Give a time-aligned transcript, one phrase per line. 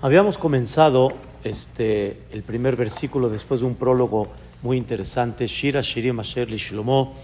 [0.00, 1.12] Habíamos comenzado
[1.42, 4.28] este, el primer versículo después de un prólogo
[4.62, 7.16] muy interesante, Shira Shirim Asher Shlomo.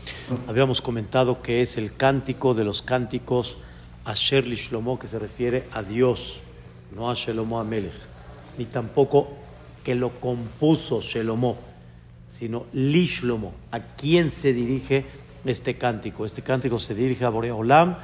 [0.49, 3.59] Habíamos comentado que es el cántico de los cánticos
[4.05, 6.41] Asher Shlomo, que se refiere a Dios,
[6.97, 7.93] no a Shelomo Amelech,
[8.58, 9.29] ni tampoco
[9.85, 11.56] que lo compuso Shelomo,
[12.29, 15.06] sino Lishlomo, a quién se dirige
[15.45, 16.25] este cántico.
[16.25, 17.98] Este cántico se dirige a Boreolam,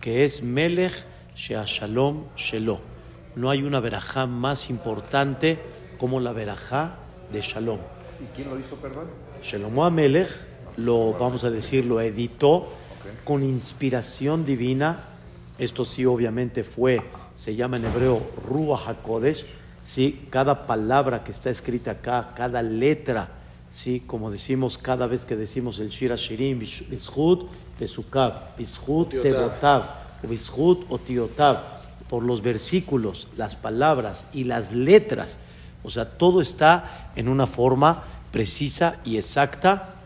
[0.00, 0.94] que es Melech
[1.36, 2.22] Shea Shalom
[3.36, 5.58] no hay una verajá más importante
[5.98, 6.96] como la verajá
[7.32, 7.78] de Shalom.
[8.20, 9.06] ¿Y quién lo hizo, perdón?
[9.42, 10.28] Shalom Amelech
[10.76, 12.68] lo, vamos a decir, lo editó
[13.24, 15.04] con inspiración divina.
[15.58, 17.02] Esto sí, obviamente fue,
[17.36, 19.44] se llama en hebreo Ruach HaKodesh.
[19.84, 23.28] Sí, cada palabra que está escrita acá, cada letra,
[23.70, 29.82] sí, como decimos cada vez que decimos el Shira Shirim, Bishut Tesukab, Bishut Tevotav,
[30.22, 31.73] Bishut Otiotav
[32.14, 35.40] por los versículos, las palabras y las letras.
[35.82, 39.96] O sea, todo está en una forma precisa y exacta.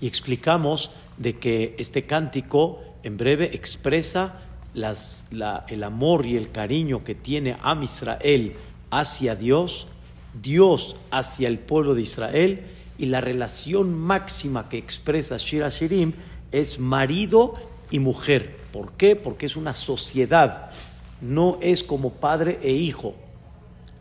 [0.00, 4.32] Y explicamos de que este cántico en breve expresa
[4.74, 8.56] el amor y el cariño que tiene Am Israel
[8.90, 9.86] hacia Dios,
[10.42, 12.66] Dios hacia el pueblo de Israel
[12.98, 16.14] y la relación máxima que expresa Shira Shirim
[16.50, 17.54] es marido
[17.92, 18.56] y mujer.
[18.72, 19.14] ¿Por qué?
[19.14, 20.65] Porque es una sociedad
[21.20, 23.14] no es como padre e hijo.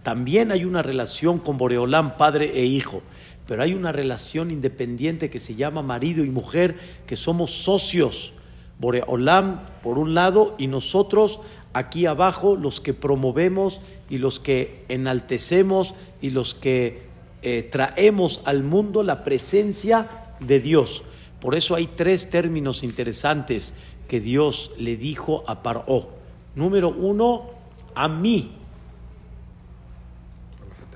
[0.04, 3.02] También hay una relación con Boreolán, padre e hijo,
[3.48, 6.76] pero hay una relación independiente que se llama marido y mujer,
[7.08, 8.34] que somos socios.
[8.80, 11.40] Boreolán por un lado y nosotros
[11.74, 17.04] aquí abajo los que promovemos y los que enaltecemos y los que
[17.42, 20.08] eh, traemos al mundo la presencia
[20.40, 21.04] de Dios.
[21.40, 23.74] Por eso hay tres términos interesantes
[24.08, 26.15] que Dios le dijo a Paró.
[26.56, 27.50] Número uno,
[27.94, 28.52] a mí.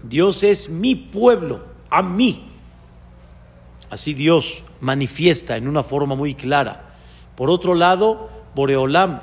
[0.03, 2.45] Dios es mi pueblo, a mí.
[3.89, 6.95] Así Dios manifiesta en una forma muy clara.
[7.35, 9.21] Por otro lado, Boreolam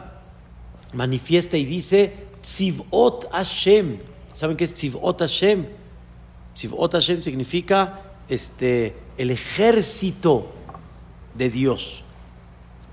[0.92, 3.98] manifiesta y dice, Tzivot Hashem.
[4.32, 5.66] ¿Saben qué es Tzivot Hashem?
[6.54, 10.52] Tzivot Hashem significa este, el ejército
[11.34, 12.02] de Dios.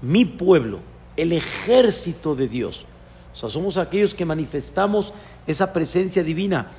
[0.01, 0.79] Mi pueblo,
[1.17, 2.85] el ejército de Dios.
[3.33, 5.13] O sea, somos aquellos que manifestamos
[5.47, 6.69] esa presencia divina.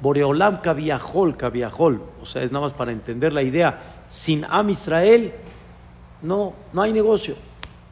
[0.00, 2.02] Boreolam Kaviahol, Kaviahol.
[2.22, 4.04] O sea, es nada más para entender la idea.
[4.08, 5.32] Sin Am Israel,
[6.22, 7.34] no, no hay negocio.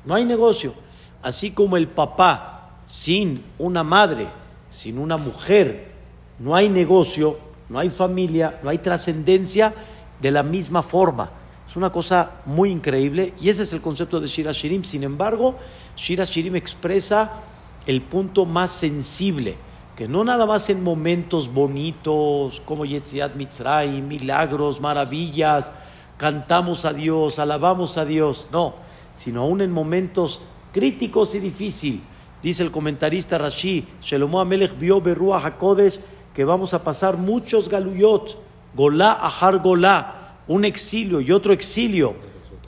[0.04, 0.74] No hay negocio.
[1.22, 4.28] Así como el papá sin una madre,
[4.70, 5.92] sin una mujer,
[6.38, 7.38] no hay negocio,
[7.68, 9.74] no hay familia, no hay trascendencia
[10.20, 11.30] de la misma forma.
[11.68, 14.84] Es una cosa muy increíble y ese es el concepto de Shira Shirim.
[14.84, 15.56] Sin embargo,
[15.96, 17.40] Shira Shirim expresa
[17.86, 19.56] el punto más sensible,
[19.96, 25.72] que no nada más en momentos bonitos como Yetziat Mitzray, milagros, maravillas,
[26.16, 28.74] cantamos a Dios, alabamos a Dios, no,
[29.14, 30.40] sino aún en momentos
[30.72, 32.00] críticos y difíciles.
[32.42, 36.00] Dice el comentarista Rashi, Shelomo Amelech vio Berúa HaKodesh
[36.34, 38.36] que vamos a pasar muchos galuyot,
[38.74, 42.14] Golá Ahar Golá, un exilio y otro exilio,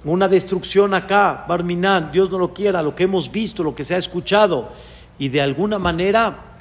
[0.05, 3.95] una destrucción acá, Barminan, Dios no lo quiera, lo que hemos visto, lo que se
[3.95, 4.69] ha escuchado
[5.19, 6.57] y de alguna manera,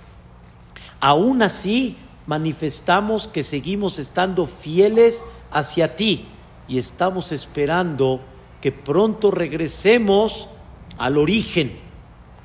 [0.99, 1.97] aún así,
[2.27, 6.25] manifestamos que seguimos estando fieles hacia ti
[6.67, 8.21] y estamos esperando
[8.61, 10.47] que pronto regresemos
[10.97, 11.77] al origen,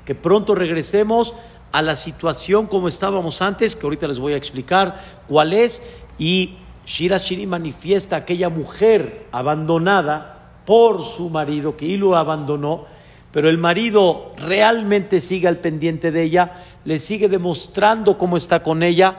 [0.05, 1.35] que pronto regresemos
[1.73, 5.83] a la situación como estábamos antes, que ahorita les voy a explicar cuál es,
[6.19, 12.87] y Shira Shiri manifiesta a aquella mujer abandonada por su marido, que lo abandonó,
[13.33, 18.83] pero el marido realmente sigue al pendiente de ella, le sigue demostrando cómo está con
[18.83, 19.17] ella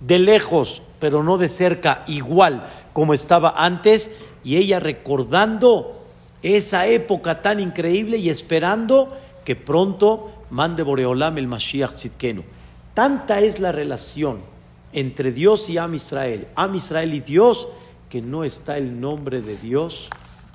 [0.00, 4.10] de lejos, pero no de cerca, igual como estaba antes,
[4.42, 5.92] y ella recordando
[6.42, 12.42] esa época tan increíble y esperando que pronto mande Boreolam el Mashiach Tzidkenu.
[12.94, 14.38] Tanta es la relación
[14.92, 17.68] entre Dios y Am Israel, Am Israel y Dios,
[18.08, 20.08] que no está el nombre de Dios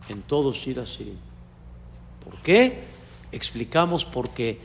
[0.09, 1.17] en todo Shira Shirim.
[2.23, 2.94] ¿Por qué?
[3.35, 4.59] Explicamos porque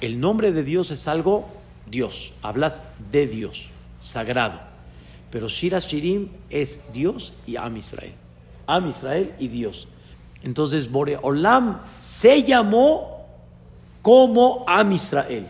[0.00, 1.46] el nombre de Dios es algo
[1.90, 3.70] Dios, hablas de Dios,
[4.00, 4.60] sagrado.
[5.30, 8.12] Pero Shira Shirim es Dios y Am Israel.
[8.66, 9.88] Am Israel y Dios.
[10.42, 13.26] Entonces Boreolam se llamó
[14.02, 15.46] como Am Israel.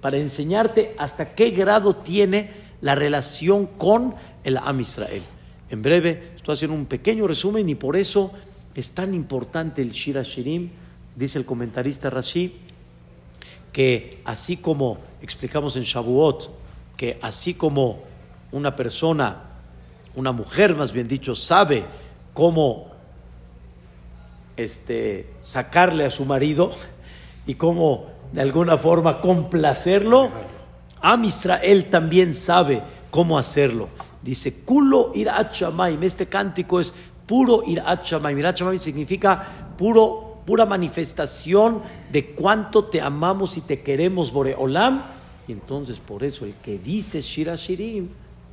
[0.00, 2.50] Para enseñarte hasta qué grado tiene
[2.82, 4.14] la relación con
[4.44, 5.22] el Am Israel.
[5.70, 8.32] En breve, estoy haciendo un pequeño resumen y por eso
[8.74, 10.70] es tan importante el Shira Shirim
[11.16, 12.60] dice el comentarista Rashi,
[13.72, 16.50] que así como explicamos en Shavuot,
[16.96, 18.02] que así como
[18.52, 19.42] una persona,
[20.14, 21.84] una mujer más bien dicho, sabe
[22.32, 22.92] cómo
[24.56, 26.70] este, sacarle a su marido
[27.46, 30.30] y cómo de alguna forma complacerlo,
[31.00, 33.90] Am Israel también sabe cómo hacerlo.
[34.22, 35.54] Dice, Kulo irat.
[36.00, 36.94] Este cántico es
[37.26, 38.38] puro irat shamaim.
[38.38, 41.82] Irat shamaim significa puro, pura manifestación
[42.12, 45.04] de cuánto te amamos y te queremos, Boreolam.
[45.48, 48.08] Y entonces por eso el que dice Shira Shirim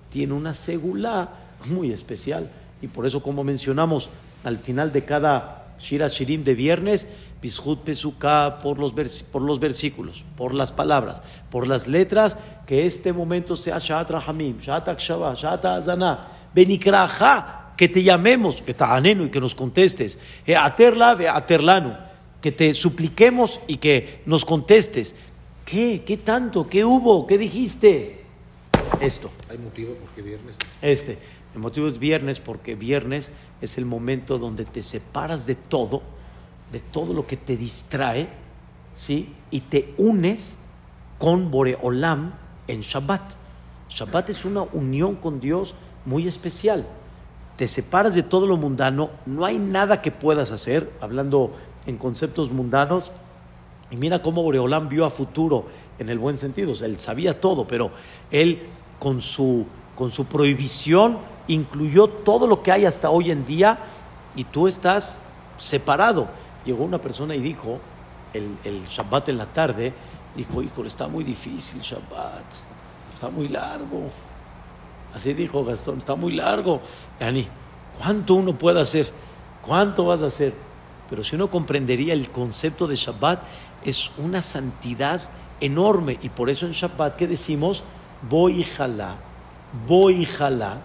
[0.10, 1.30] tiene una segula
[1.70, 2.50] muy especial.
[2.82, 4.10] Y por eso, como mencionamos
[4.44, 7.08] al final de cada Shira Shirim de viernes,
[7.40, 8.94] Pishut Pesuká por los,
[9.32, 14.58] por los versículos, por las palabras, por las letras, que este momento sea Shat Rahamim,
[14.58, 20.20] Shat Akshava, Shat Azana, Benikraja, que te llamemos, que te anenu y que nos contestes,
[20.56, 21.98] Aterla, Aterlanu,
[22.40, 25.16] que te supliquemos y que nos contestes.
[25.66, 26.04] ¿Qué?
[26.06, 26.68] ¿Qué tanto?
[26.68, 27.26] ¿Qué hubo?
[27.26, 28.22] ¿Qué dijiste?
[29.00, 29.32] Esto.
[29.50, 30.58] ¿Hay motivo porque viernes?
[30.80, 31.18] Este.
[31.56, 33.32] El motivo es viernes porque viernes
[33.62, 36.04] es el momento donde te separas de todo
[36.72, 38.30] de todo lo que te distrae,
[38.94, 39.34] ¿sí?
[39.50, 40.56] Y te unes
[41.18, 42.36] con Boreolam
[42.68, 43.34] en Shabbat.
[43.90, 45.74] Shabbat es una unión con Dios
[46.06, 46.86] muy especial.
[47.56, 51.52] Te separas de todo lo mundano, no hay nada que puedas hacer, hablando
[51.86, 53.12] en conceptos mundanos,
[53.90, 55.66] y mira cómo Boreolam vio a futuro
[56.00, 57.92] en el buen sentido, él sabía todo, pero
[58.32, 58.64] él
[59.00, 59.66] con su,
[59.96, 63.78] con su prohibición incluyó todo lo que hay hasta hoy en día
[64.36, 65.20] y tú estás
[65.58, 66.28] separado
[66.66, 67.80] llegó una persona y dijo,
[68.34, 69.94] el, el Shabbat en la tarde,
[70.36, 72.46] dijo, híjole, está muy difícil Shabbat,
[73.14, 74.10] está muy largo.
[75.14, 76.82] Así dijo Gastón, está muy largo.
[77.20, 77.48] Yani,
[77.98, 79.12] ¿cuánto uno puede hacer?
[79.62, 80.54] ¿Cuánto vas a hacer?
[81.10, 83.42] Pero si uno comprendería el concepto de Shabbat,
[83.84, 85.22] es una santidad
[85.60, 86.18] enorme.
[86.22, 87.84] Y por eso en Shabbat, ¿qué decimos?
[88.30, 89.18] Voy y jalá,
[89.88, 90.82] voy y jalá,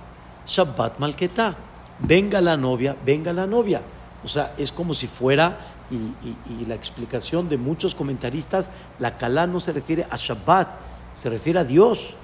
[0.47, 1.57] Shabbat malquetá.
[1.99, 3.83] Venga la novia, venga la novia.
[4.25, 5.59] O sea, es como si fuera,
[5.91, 10.69] y, la explicación de muchos comentaristas, la Kalá no se refiere a Shabbat,
[11.15, 12.15] se refiere a Dios.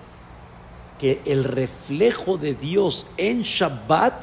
[1.02, 4.22] Que el reflejo de Dios en Shabbat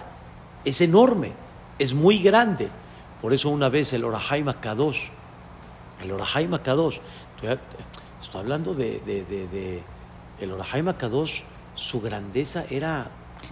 [0.65, 1.33] es enorme,
[1.77, 2.69] es muy grande.
[3.21, 5.09] Por eso una vez el Orahaim Kadosh,
[6.01, 6.97] el Orahaim Kadosh,
[8.21, 9.83] estoy, hablando de,
[10.39, 11.41] el Orahaim Kadosh,
[11.75, 13.11] su grandeza era,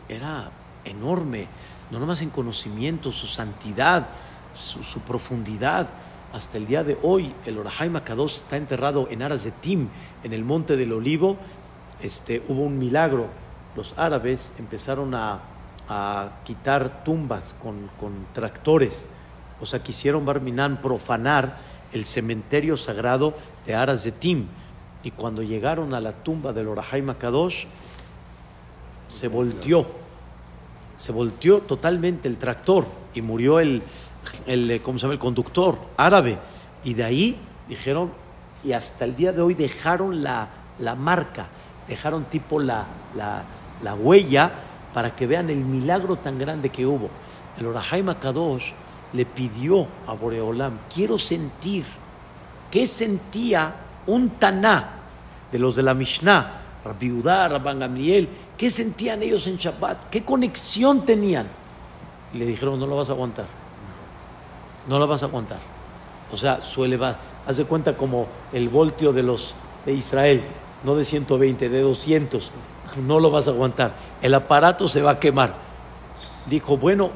[0.10, 0.50] era
[0.84, 1.48] enorme
[1.92, 4.08] no nomás en conocimiento, su santidad,
[4.54, 5.88] su, profundidad.
[6.34, 9.88] Hasta el día de hoy, el Orahai Makadosh está enterrado en Aras de Tim,
[10.24, 11.38] en el monte del Olivo.
[12.02, 13.28] Este, hubo un milagro.
[13.76, 15.42] Los árabes empezaron a,
[16.44, 17.90] quitar tumbas con,
[18.34, 19.08] tractores.
[19.62, 21.58] O sea, quisieron Barminan profanar
[21.94, 23.34] el cementerio sagrado
[23.66, 24.48] de Aras de Tim.
[25.04, 27.66] Y cuando llegaron a la tumba del Orahai Makadosh,
[29.08, 29.88] se volteó
[30.98, 33.84] se volteó totalmente el tractor y murió el,
[34.46, 35.14] el, eh, ¿cómo se llama?
[35.14, 36.40] el conductor árabe.
[36.84, 37.38] Y de ahí
[37.70, 38.12] dijeron,
[38.64, 40.50] y hasta el día de hoy dejaron la,
[40.80, 41.48] la marca,
[41.88, 42.86] dejaron tipo la,
[43.16, 43.44] la,
[43.84, 44.52] la, huella
[44.94, 47.10] para que vean el milagro tan grande que hubo.
[47.58, 48.72] El Orahai Kadosh
[49.14, 51.86] le pidió a Boreolam, quiero sentir,
[52.70, 53.74] ¿qué sentía
[54.08, 55.00] un Taná
[55.52, 56.64] de los de la Mishnah?
[56.84, 60.10] Rabbi Udá, Rabban Gamliel, ¿qué sentían ellos en Shabbat?
[60.10, 61.48] ¿Qué conexión tenían?
[62.34, 63.46] Y le dijeron, no lo vas a aguantar.
[64.88, 65.60] No lo vas a aguantar.
[66.32, 70.44] O sea, suele va, haz cuenta como el voltio de los de Israel,
[70.84, 72.52] no de 120, de 200.
[73.06, 73.96] No lo vas a aguantar.
[74.22, 75.56] El aparato se va a quemar.
[76.48, 77.12] Dijo, bueno,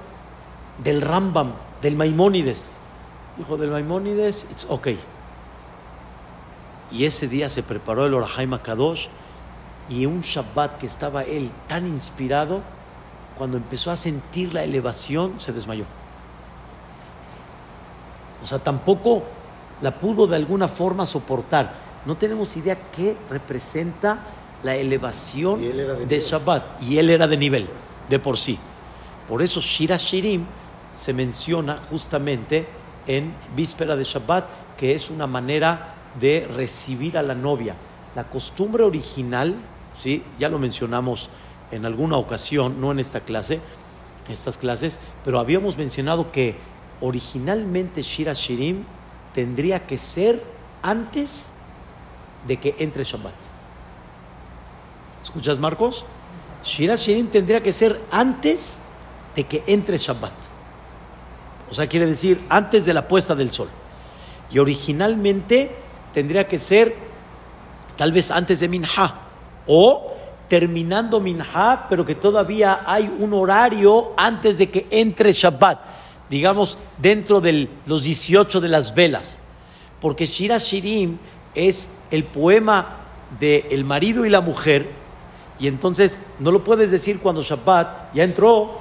[0.84, 2.70] del Rambam, del Maimónides.
[3.38, 5.00] Dijo, del Maimónides, it's okay.
[6.92, 9.08] Y ese día se preparó el Orahai Kadosh
[9.90, 12.62] y un Shabbat que estaba él tan inspirado,
[13.38, 15.86] cuando empezó a sentir la elevación, se desmayó.
[18.44, 19.24] O sea, tampoco
[19.82, 21.74] la pudo de alguna forma soportar.
[22.06, 24.20] No tenemos idea qué representa
[24.64, 25.62] la elevación
[26.08, 26.84] de, Shabbat.
[26.84, 27.68] Y él era de nivel,
[28.10, 28.58] de por sí.
[29.28, 30.46] Por eso Shira Shirim
[30.96, 32.68] se menciona justamente
[33.08, 34.46] en víspera de Shabbat,
[34.78, 37.76] que es una manera de recibir a la novia.
[38.16, 39.56] La costumbre original
[39.94, 40.24] ¿sí?
[40.40, 41.30] Ya lo mencionamos
[41.72, 43.60] en alguna ocasión, no en esta clase,
[44.30, 46.56] estas clases, pero habíamos mencionado que
[47.00, 48.84] originalmente Shira Shirim
[49.34, 50.44] tendría que ser
[50.82, 51.52] antes
[52.48, 53.34] de que entre Shabbat.
[55.24, 56.06] ¿Escuchas, Marcos?
[56.64, 58.82] Shira Shirim tendría que ser antes
[59.36, 60.34] de que entre Shabbat.
[61.70, 63.70] O sea, quiere decir antes de la puesta del sol.
[64.52, 65.72] Y originalmente
[66.14, 66.96] tendría que ser
[67.96, 69.22] tal vez antes de Minha
[69.66, 70.12] o
[70.50, 75.80] terminando Minha, pero que todavía hay un horario antes de que entre Shabbat,
[76.30, 79.40] digamos dentro de los 18 de las velas.
[80.02, 81.18] Porque Shira Shirim
[81.56, 82.98] es el poema
[83.40, 84.92] del el marido y la mujer,
[85.60, 88.80] y entonces no lo puedes decir cuando Shabbat ya entró.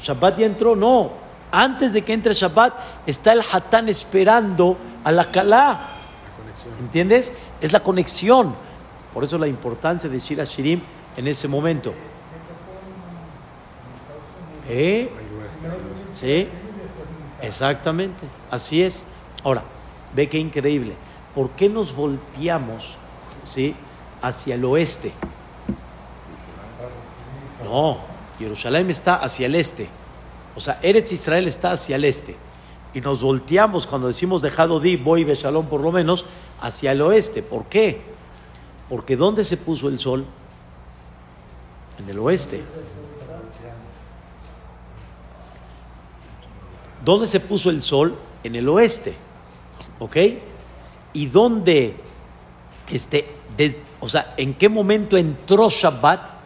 [0.00, 1.10] Shabbat ya entró, no.
[1.50, 2.74] Antes de que entre Shabbat
[3.04, 5.96] está el Hatán esperando a la.
[6.78, 7.32] ¿Entiendes?
[7.60, 8.54] Es la conexión.
[9.12, 10.80] Por eso la importancia de Shira Shirim
[11.16, 11.92] en ese momento.
[14.68, 15.10] ¿Eh?
[16.14, 16.46] Sí,
[17.42, 18.24] exactamente.
[18.52, 19.04] Así es.
[19.42, 19.64] Ahora,
[20.14, 20.94] ve qué increíble.
[21.34, 22.96] ¿Por qué nos volteamos
[23.44, 23.74] ¿sí?
[24.20, 25.12] hacia el oeste?
[27.64, 27.98] No,
[28.38, 29.88] Jerusalén está hacia el este.
[30.56, 32.36] O sea, Eretz Israel está hacia el este.
[32.92, 36.26] Y nos volteamos cuando decimos dejado di, voy de Shalom por lo menos,
[36.60, 37.42] hacia el oeste.
[37.42, 38.02] ¿Por qué?
[38.88, 40.24] Porque ¿dónde se puso el sol?
[41.98, 42.60] En el oeste.
[47.04, 48.16] ¿Dónde se puso el sol?
[48.42, 49.14] En el oeste.
[50.00, 50.16] ¿Ok?
[51.12, 51.96] ¿Y dónde,
[52.90, 53.26] este,
[54.00, 56.40] o sea, en qué momento entró Shabbat?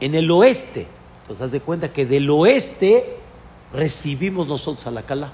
[0.00, 0.86] En el oeste.
[1.22, 3.18] Entonces, haz de cuenta que del oeste
[3.72, 5.30] recibimos nosotros a la Kala.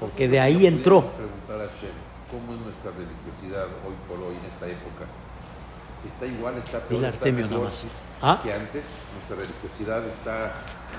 [0.00, 1.12] Porque de ahí entró.
[1.12, 1.92] preguntar a Shem,
[2.30, 5.06] ¿cómo es nuestra religiosidad hoy por hoy en esta época?
[6.06, 7.70] ¿Está igual, está peor, está mejor
[8.22, 8.40] ¿Ah?
[8.42, 8.84] que antes?
[9.14, 10.54] ¿Nuestra religiosidad está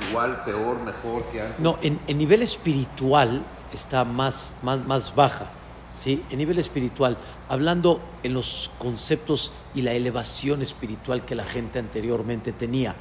[0.09, 1.59] igual, peor, mejor que antes?
[1.59, 3.43] No, en, en nivel espiritual
[3.73, 5.47] está más, más, más baja.
[5.89, 6.23] ¿Sí?
[6.29, 7.17] En nivel espiritual,
[7.47, 12.95] hablando en los conceptos y la elevación espiritual que la gente anteriormente tenía.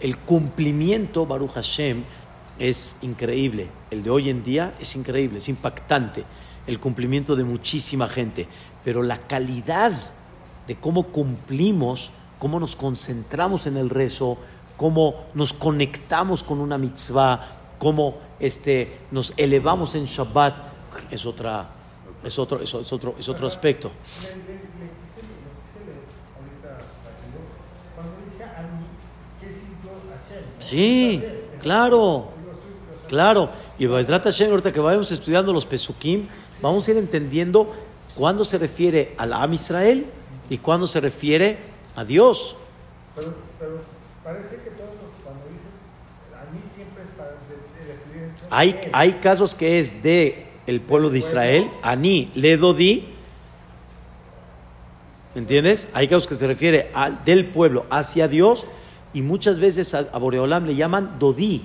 [0.00, 2.04] El cumplimiento, Baruch Hashem,
[2.58, 3.68] es increíble.
[3.90, 6.24] El de hoy en día es increíble, es impactante.
[6.66, 8.48] El cumplimiento de muchísima gente.
[8.84, 9.92] Pero la calidad
[10.66, 14.38] de cómo cumplimos, cómo nos concentramos en el rezo,
[14.76, 17.40] cómo nos conectamos con una mitzvah,
[17.78, 20.54] cómo este, nos elevamos en Shabbat,
[21.10, 21.70] es, otra,
[22.24, 23.90] es, otro, es, otro, es otro aspecto.
[30.58, 31.22] Sí,
[31.60, 32.34] claro.
[33.08, 36.26] Claro, y trata ahorita que vayamos estudiando los Pesukim,
[36.62, 37.72] vamos a ir entendiendo
[38.14, 40.06] cuándo se refiere al Am Israel
[40.48, 41.58] y cuándo se refiere
[41.94, 42.56] a Dios.
[43.14, 43.34] Pero,
[44.24, 44.90] parece que todos
[45.22, 45.70] cuando dicen
[46.32, 47.34] a mí siempre es para
[48.50, 53.04] hay, hay casos que es de el pueblo de Israel, Ani, Ledodi,
[55.34, 55.88] ¿entiendes?
[55.92, 58.66] Hay casos que se refiere al, del pueblo hacia Dios
[59.12, 61.62] y muchas veces a, a Boreolam le llaman Dodi,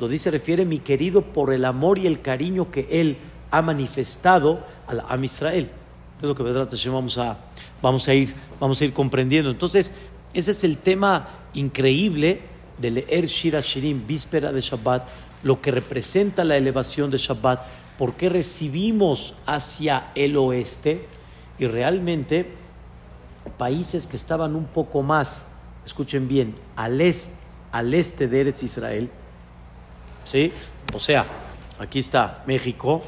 [0.00, 3.18] Dodi se refiere mi querido por el amor y el cariño que él
[3.50, 5.70] ha manifestado al Am Israel.
[6.20, 7.38] Es lo que vamos a,
[7.82, 9.50] vamos a, ir, vamos a ir comprendiendo.
[9.50, 9.92] Entonces,
[10.32, 12.40] ese es el tema increíble
[12.78, 15.06] de leer Shira Shirim, víspera de Shabbat,
[15.42, 17.60] lo que representa la elevación de Shabbat,
[18.00, 21.04] por qué recibimos hacia el oeste
[21.58, 22.46] y realmente
[23.58, 25.48] países que estaban un poco más,
[25.84, 27.34] escuchen bien, al este,
[27.70, 29.10] al este de Eretz Israel,
[30.24, 30.50] ¿sí?
[30.94, 31.26] O sea,
[31.78, 33.02] aquí está México,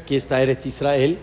[0.00, 1.18] aquí está Eretz Israel,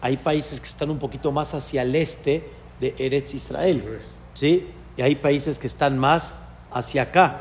[0.00, 3.98] hay países que están un poquito más hacia el este de Eretz Israel,
[4.32, 4.68] ¿sí?
[4.96, 6.34] Y hay países que están más
[6.70, 7.40] hacia acá.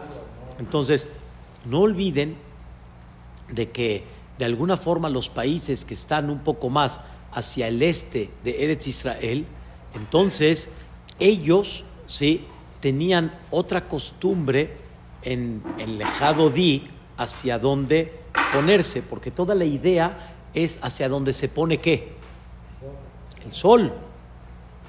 [0.58, 1.08] Entonces,
[1.66, 2.36] no olviden
[3.50, 7.00] de que de alguna forma los países que están un poco más
[7.32, 9.46] hacia el este de Eretz Israel,
[9.96, 10.70] entonces
[11.20, 12.46] ellos ¿sí?
[12.80, 14.78] tenían otra costumbre
[15.22, 16.84] en el lejado Di,
[17.18, 18.12] hacia dónde
[18.54, 22.14] ponerse, porque toda la idea es hacia dónde se pone qué?
[23.46, 23.94] El sol.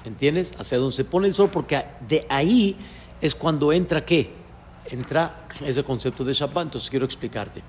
[0.03, 0.51] ¿Entiendes?
[0.59, 2.75] Hacia dónde se pone el sol, porque de ahí
[3.21, 4.31] es cuando entra qué?
[4.89, 6.65] Entra ese concepto de Shabbat.
[6.65, 7.63] Entonces quiero explicarte.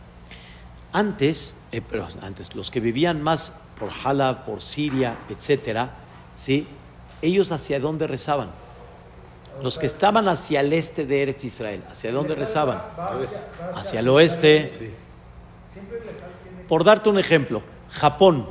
[0.97, 5.91] Antes, eh, pero antes, los que vivían más por Halab, por Siria, etcétera,
[6.35, 6.67] ¿sí?
[7.21, 8.49] Ellos hacia dónde rezaban?
[9.63, 12.83] Los que estaban hacia el este de Eretz Israel, ¿hacia dónde rezaban?
[13.75, 14.95] Hacia el oeste.
[16.67, 17.61] Por darte un ejemplo,
[17.91, 18.49] Japón.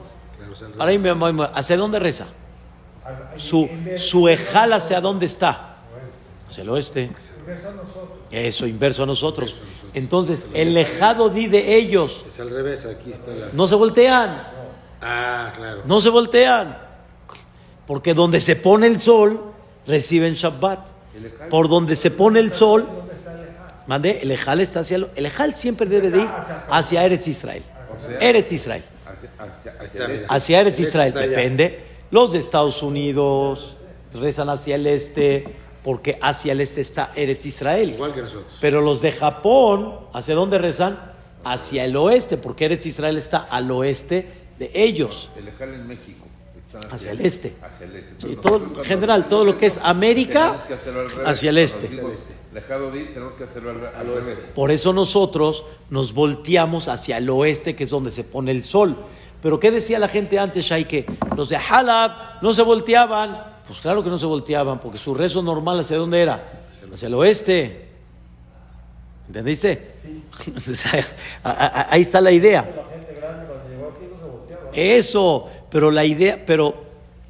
[1.55, 2.27] ¿Hacia dónde reza?
[3.37, 5.77] Su, su ejal hacia dónde está?
[6.47, 7.09] Hacia el oeste.
[8.29, 9.59] Eso, inverso a nosotros.
[9.95, 12.23] Entonces, el lejado di de ellos.
[12.27, 13.47] Es al revés, aquí está la...
[13.53, 14.47] No se voltean.
[15.01, 15.81] Ah, claro.
[15.85, 16.77] No se voltean.
[17.87, 19.41] Porque donde se pone el sol,
[19.87, 20.95] reciben Shabbat
[21.49, 22.87] por donde se pone el sol,
[23.87, 26.29] mande, el Ejal está hacia el Ejal siempre debe de ir
[26.69, 27.63] hacia Eretz Israel.
[28.19, 28.83] Eretz Israel.
[30.27, 31.85] Hacia Eretz Israel, depende.
[32.11, 33.77] Los de Estados Unidos
[34.13, 35.55] rezan hacia el este,
[35.85, 37.91] porque hacia el este está Eretz Israel.
[37.91, 38.57] Igual que nosotros.
[38.59, 41.13] Pero los de Japón, ¿hacia dónde rezan?
[41.43, 44.27] Hacia el oeste, porque Eretz Israel está al oeste
[44.57, 45.29] de ellos.
[45.37, 46.25] El Ejal en México.
[46.89, 47.53] hacia, el este.
[47.61, 48.15] Hacia el este.
[48.17, 50.65] Sí, todo, en general, todo lo que es América,
[51.23, 51.87] hacia el este.
[51.87, 54.39] tenemos que hacerlo al, revés.
[54.55, 59.05] Por eso nosotros nos volteamos hacia el oeste, que es donde se pone el sol.
[59.43, 61.05] Pero ¿qué decía la gente antes, Shaike?
[61.37, 63.54] Los de Halab no se volteaban.
[63.67, 66.63] Pues claro que no se volteaban, porque su rezo normal hacia dónde era?
[66.93, 67.85] Hacia el oeste.
[69.27, 69.95] ¿Entendiste?
[70.01, 70.23] Sí.
[71.43, 72.69] Ahí está la idea.
[74.73, 76.75] Eso, pero la idea, pero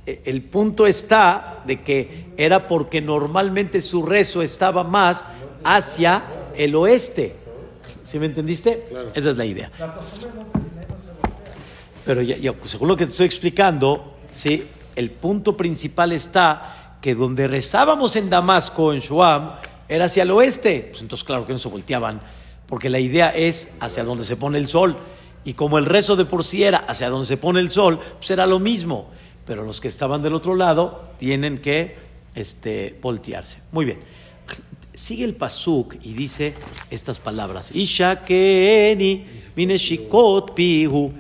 [0.06, 5.24] eh, el punto está de que era porque normalmente su rezo estaba más
[5.64, 6.24] hacia
[6.56, 7.36] el oeste.
[8.04, 8.86] ¿Sí me entendiste?
[9.14, 9.72] Esa es la idea.
[12.06, 17.48] Pero ya, según lo que te estoy explicando, sí, el punto principal está que donde
[17.48, 19.54] rezábamos en Damasco, en Shuam,
[19.88, 20.88] era hacia el oeste.
[20.90, 22.22] Pues entonces, claro que no se volteaban,
[22.68, 24.98] porque la idea es hacia donde se pone el sol.
[25.44, 28.32] Y como el rezo de por sí era hacia donde se pone el sol, pues
[28.32, 29.10] era lo mismo.
[29.46, 31.96] Pero los que estaban del otro lado tienen que
[32.34, 33.60] este, voltearse.
[33.72, 34.00] Muy bien.
[34.94, 36.56] Sigue el pasuk y dice
[36.90, 37.72] estas palabras.
[37.76, 38.22] Isha
[39.56, 41.14] mineshikot pihu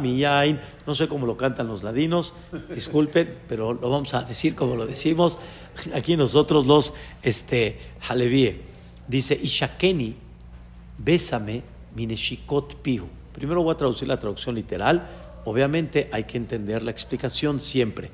[0.00, 0.60] Miyain.
[0.86, 2.34] No sé cómo lo cantan los ladinos,
[2.74, 5.38] disculpen, pero lo vamos a decir como lo decimos
[5.94, 8.60] aquí nosotros los este, Halevíe.
[9.06, 10.14] Dice, Ishakeni,
[10.98, 11.62] bésame
[11.94, 13.06] mineshikot pihu.
[13.32, 15.06] Primero voy a traducir la traducción literal.
[15.44, 18.10] Obviamente hay que entender la explicación siempre.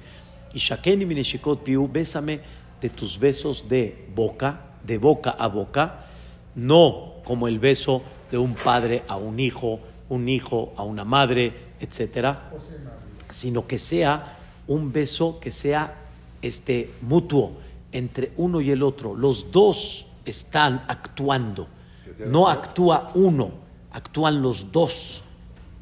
[0.55, 2.41] Ishakeni mineshikot pihu, bésame
[2.81, 6.07] de tus besos de boca, de boca a boca,
[6.55, 11.55] no como el beso de un padre a un hijo, un hijo a una madre,
[11.81, 12.51] etcétera,
[13.31, 14.37] sino que sea
[14.67, 15.97] un beso que sea
[16.43, 17.53] este mutuo
[17.93, 19.15] entre uno y el otro.
[19.15, 21.69] Los dos están actuando.
[22.27, 23.53] No actúa uno,
[23.93, 25.23] actúan los dos.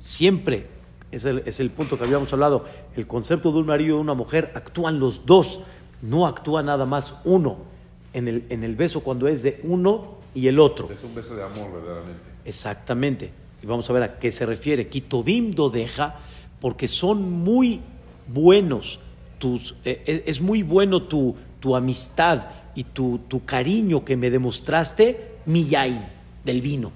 [0.01, 0.69] Siempre,
[1.11, 2.65] es el, es el punto que habíamos hablado,
[2.97, 5.61] el concepto de un marido y de una mujer, actúan los dos,
[6.03, 7.79] no actúa nada más uno.
[8.15, 10.89] En el, en el beso cuando es de uno y el otro.
[10.91, 12.23] Es un beso de amor, verdaderamente.
[12.45, 16.17] Exactamente y vamos a ver a qué se refiere, Kitobim deja,
[16.61, 17.81] porque son muy
[18.27, 19.01] buenos,
[19.39, 24.31] tus, eh, eh, es muy bueno tu, tu amistad y tu, tu, cariño que me
[24.31, 26.05] demostraste, miyain,
[26.45, 26.93] del vino.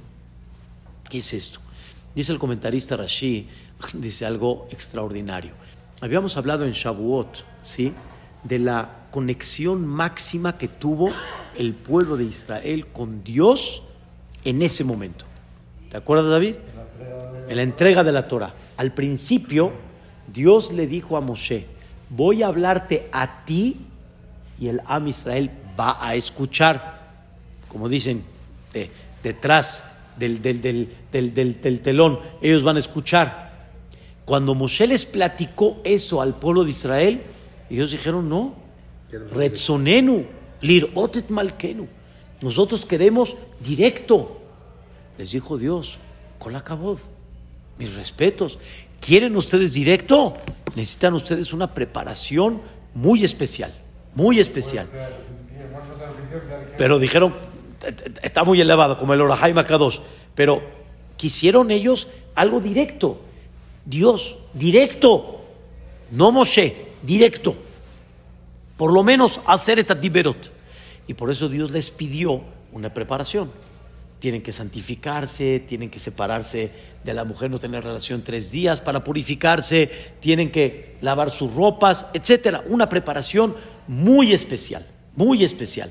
[1.09, 1.61] ¿Qué es esto?
[2.15, 3.49] Dice el comentarista Rashi,
[3.95, 5.53] dice algo extraordinario.
[6.01, 7.93] Habíamos hablado en Shavuot, ¿sí?
[8.45, 11.11] De la conexión máxima que tuvo
[11.57, 13.83] el pueblo de Israel con Dios
[14.45, 15.27] en ese momento.
[15.93, 16.55] ¿Te acuerdas, David?
[17.51, 18.55] En la entrega de la Torah.
[18.79, 19.73] Al principio,
[20.33, 21.67] Dios le dijo a Moshe,
[22.09, 23.77] voy a hablarte a ti
[24.59, 27.11] y el Am Israel va a escuchar.
[27.69, 28.25] Como dicen,
[29.23, 29.85] detrás
[30.17, 33.53] del, del, telón, ellos van a escuchar.
[34.25, 37.21] Cuando Moshe les platicó eso al pueblo de Israel,
[37.69, 38.55] ellos dijeron, no,
[39.35, 40.25] Retzonenu,
[40.63, 40.91] lir
[41.29, 41.87] malkenu.
[42.41, 44.39] Nosotros queremos directo.
[45.19, 45.99] Les dijo Dios,
[46.39, 47.11] con la caboz,
[47.79, 48.59] mis respetos.
[49.01, 50.35] ¿Quieren ustedes directo?
[50.75, 52.61] Necesitan ustedes una preparación
[52.95, 53.73] muy especial,
[54.15, 54.87] muy especial.
[56.77, 57.35] Pero dijeron,
[58.23, 59.99] está muy elevado, como el Orahai Makadosh.
[60.35, 60.63] Pero
[61.17, 63.21] quisieron ellos algo directo.
[63.85, 65.41] Dios, directo.
[66.11, 67.55] No Moshe, directo.
[68.77, 70.51] Por lo menos hacer esta tiberot.
[71.07, 73.51] Y por eso Dios les pidió una preparación
[74.23, 76.71] tienen que santificarse, tienen que separarse
[77.03, 82.07] de la mujer, no tener relación tres días para purificarse, tienen que lavar sus ropas,
[82.15, 82.63] etcétera.
[82.69, 83.57] Una preparación
[83.89, 85.91] muy especial, muy especial.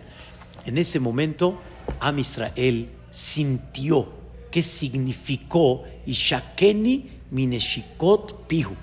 [0.65, 1.60] En ese momento,
[2.00, 4.13] Am Israel sintió
[4.50, 8.78] qué significó Ishakeni Mineshikot Pihu.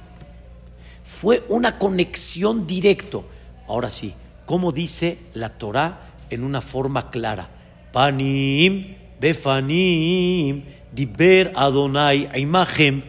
[1.05, 3.21] Fue una conexión directa.
[3.67, 4.13] Ahora sí,
[4.45, 7.49] como dice la Torah en una forma clara.
[7.95, 13.04] Panim Befanim, Diber Adonai, imagen,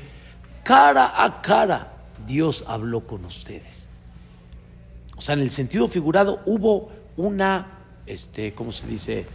[0.63, 1.93] cara a cara,
[2.25, 3.87] Dios habló con ustedes.
[5.17, 9.25] O sea, en el sentido figurado hubo una, este, ¿cómo se dice?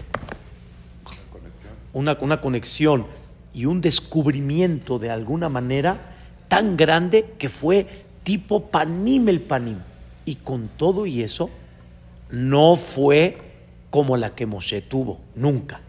[1.93, 3.07] Una, una conexión
[3.53, 6.17] y un descubrimiento de alguna manera
[6.49, 9.79] tan grande que fue tipo panim el panim.
[10.25, 11.51] Y con todo y eso,
[12.31, 13.39] no fue
[13.91, 15.81] como la que Moshe tuvo, nunca.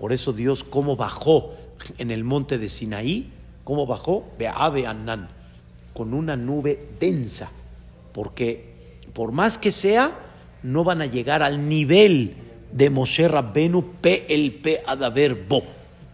[0.00, 1.54] Por eso Dios, cómo bajó
[1.98, 3.30] en el monte de Sinaí,
[3.64, 5.28] cómo bajó, Beabe Anán,
[5.92, 7.50] con una nube densa.
[8.14, 10.18] Porque por más que sea,
[10.62, 12.34] no van a llegar al nivel
[12.72, 15.64] de Moshe Rabbenu PLP Adaber Bo.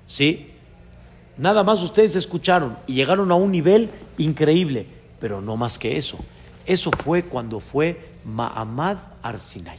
[0.04, 0.48] ¿Sí?
[1.36, 4.86] Nada más ustedes escucharon y llegaron a un nivel increíble,
[5.20, 6.18] pero no más que eso.
[6.64, 9.78] Eso fue cuando fue Mahamad Arsinai.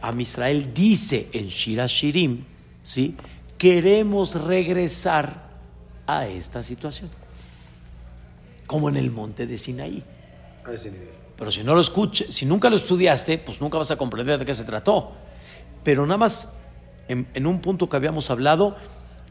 [0.00, 2.44] Am Israel dice en Shira Shirim,
[2.86, 3.16] ¿sí?
[3.58, 5.42] queremos regresar
[6.06, 7.10] a esta situación,
[8.66, 10.04] como en el monte de Sinaí.
[10.64, 11.08] A ese nivel.
[11.36, 14.44] Pero si no lo escuches, si nunca lo estudiaste, pues nunca vas a comprender de
[14.44, 15.12] qué se trató.
[15.82, 16.50] Pero nada más,
[17.08, 18.76] en, en un punto que habíamos hablado,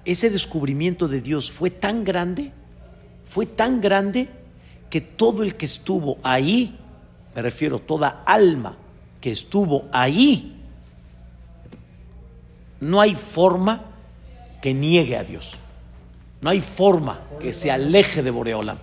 [0.04, 2.52] ese descubrimiento de Dios fue tan grande,
[3.26, 4.30] fue tan grande,
[4.90, 6.78] que todo el que estuvo ahí,
[7.34, 8.78] me refiero toda alma
[9.22, 10.65] que estuvo ahí,
[12.80, 13.86] no hay forma
[14.62, 15.52] que niegue a Dios.
[16.42, 18.78] No hay forma que se aleje de Boreola.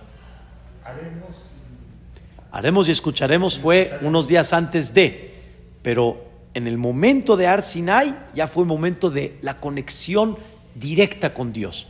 [2.51, 5.41] Haremos y escucharemos fue unos días antes de,
[5.81, 10.37] pero en el momento de Arsinai ya fue momento de la conexión
[10.75, 11.87] directa con Dios.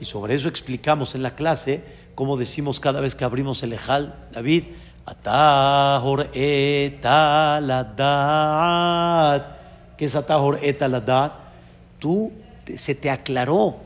[0.00, 1.82] Y sobre eso explicamos en la clase,
[2.14, 4.64] como decimos cada vez que abrimos el Ejal, David,
[5.04, 7.08] Atahor etaladat.
[9.98, 11.32] ¿Qué es Atahor etaladat?
[11.98, 12.32] Tú
[12.76, 13.76] se te aclaró,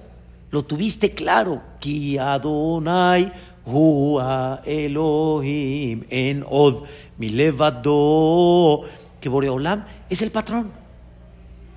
[0.51, 1.62] lo tuviste claro.
[1.81, 3.33] Ki Adonai
[3.64, 6.85] Hua Elohim en Od
[7.16, 8.83] Milevado.
[9.20, 10.70] Que Boreolam es el patrón.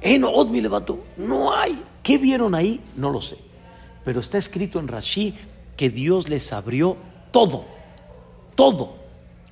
[0.02, 1.00] En Od Milevado.
[1.16, 1.82] No hay.
[2.04, 2.82] ¿Qué vieron ahí?
[2.96, 3.38] No lo sé.
[4.04, 5.34] Pero está escrito en Rashi
[5.78, 6.98] que Dios les abrió
[7.32, 7.66] todo.
[8.56, 8.96] Todo.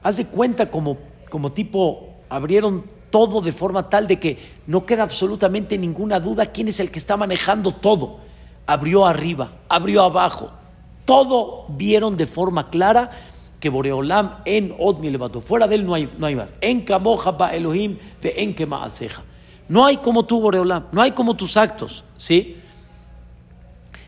[0.02, 0.98] Haz de cuenta como,
[1.30, 6.67] como tipo abrieron todo de forma tal de que no queda absolutamente ninguna duda quién
[6.67, 8.17] es el que está manejando todo.
[8.65, 10.49] Abrió arriba, abrió abajo.
[11.06, 13.12] Todo vieron de forma clara
[13.60, 15.41] que Boreolam en Odmi levantó.
[15.41, 16.54] Fuera de él no hay, no hay más.
[16.60, 19.21] En Kamoja ba Elohim de en Kemaaseja.
[19.67, 20.88] No hay como tú, Boreolam.
[20.91, 22.04] No hay como tus actos.
[22.17, 22.58] ¿Sí?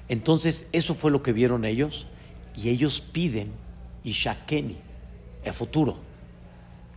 [0.10, 2.08] Entonces, eso fue lo que vieron ellos.
[2.56, 3.52] Y ellos piden
[4.04, 4.78] Ishakeni,
[5.44, 5.98] el futuro.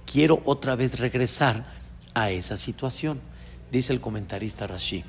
[0.06, 1.76] Quiero otra vez regresar
[2.22, 3.20] a esa situación.
[3.70, 5.04] Dice el comentarista Rashi,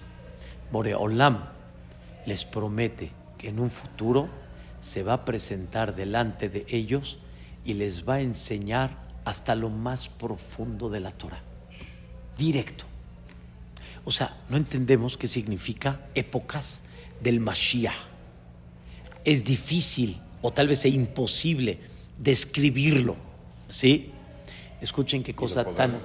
[0.71, 1.45] Boreolam
[2.25, 4.29] les promete que en un futuro
[4.81, 7.19] se va a presentar delante de ellos
[7.65, 8.91] y les va a enseñar
[9.25, 11.41] hasta lo más profundo de la Torah.
[12.37, 12.85] Directo.
[14.05, 16.81] O sea, no entendemos qué significa épocas
[17.21, 17.93] del Mashiach.
[19.25, 21.79] Es difícil o tal vez es imposible
[22.17, 23.15] describirlo.
[23.67, 24.11] ¿Sí?
[24.81, 25.99] Escuchen qué cosa tan...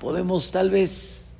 [0.00, 1.34] Podemos tal vez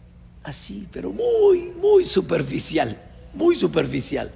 [0.44, 3.00] así, pero muy, muy superficial,
[3.32, 4.30] muy superficial.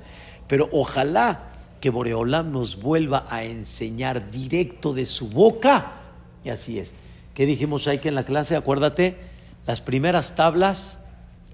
[0.48, 6.00] Pero ojalá que Boreolam nos vuelva a enseñar directo de su boca.
[6.42, 6.94] Y así es.
[7.34, 8.56] ¿Qué dijimos ahí que en la clase?
[8.56, 9.18] Acuérdate,
[9.66, 11.00] las primeras tablas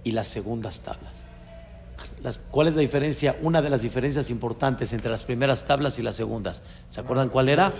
[0.05, 1.27] y las segundas tablas.
[2.51, 3.37] ¿Cuál es la diferencia?
[3.43, 6.63] Una de las diferencias importantes entre las primeras tablas y las segundas.
[6.89, 7.73] ¿Se acuerdan cuál era?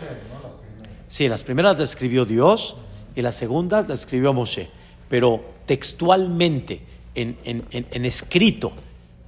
[1.09, 2.77] Sí, las primeras las escribió Dios
[3.15, 4.80] y las segundas las escribió Moshe.
[5.11, 6.81] Pero textualmente,
[7.17, 8.73] en, escrito,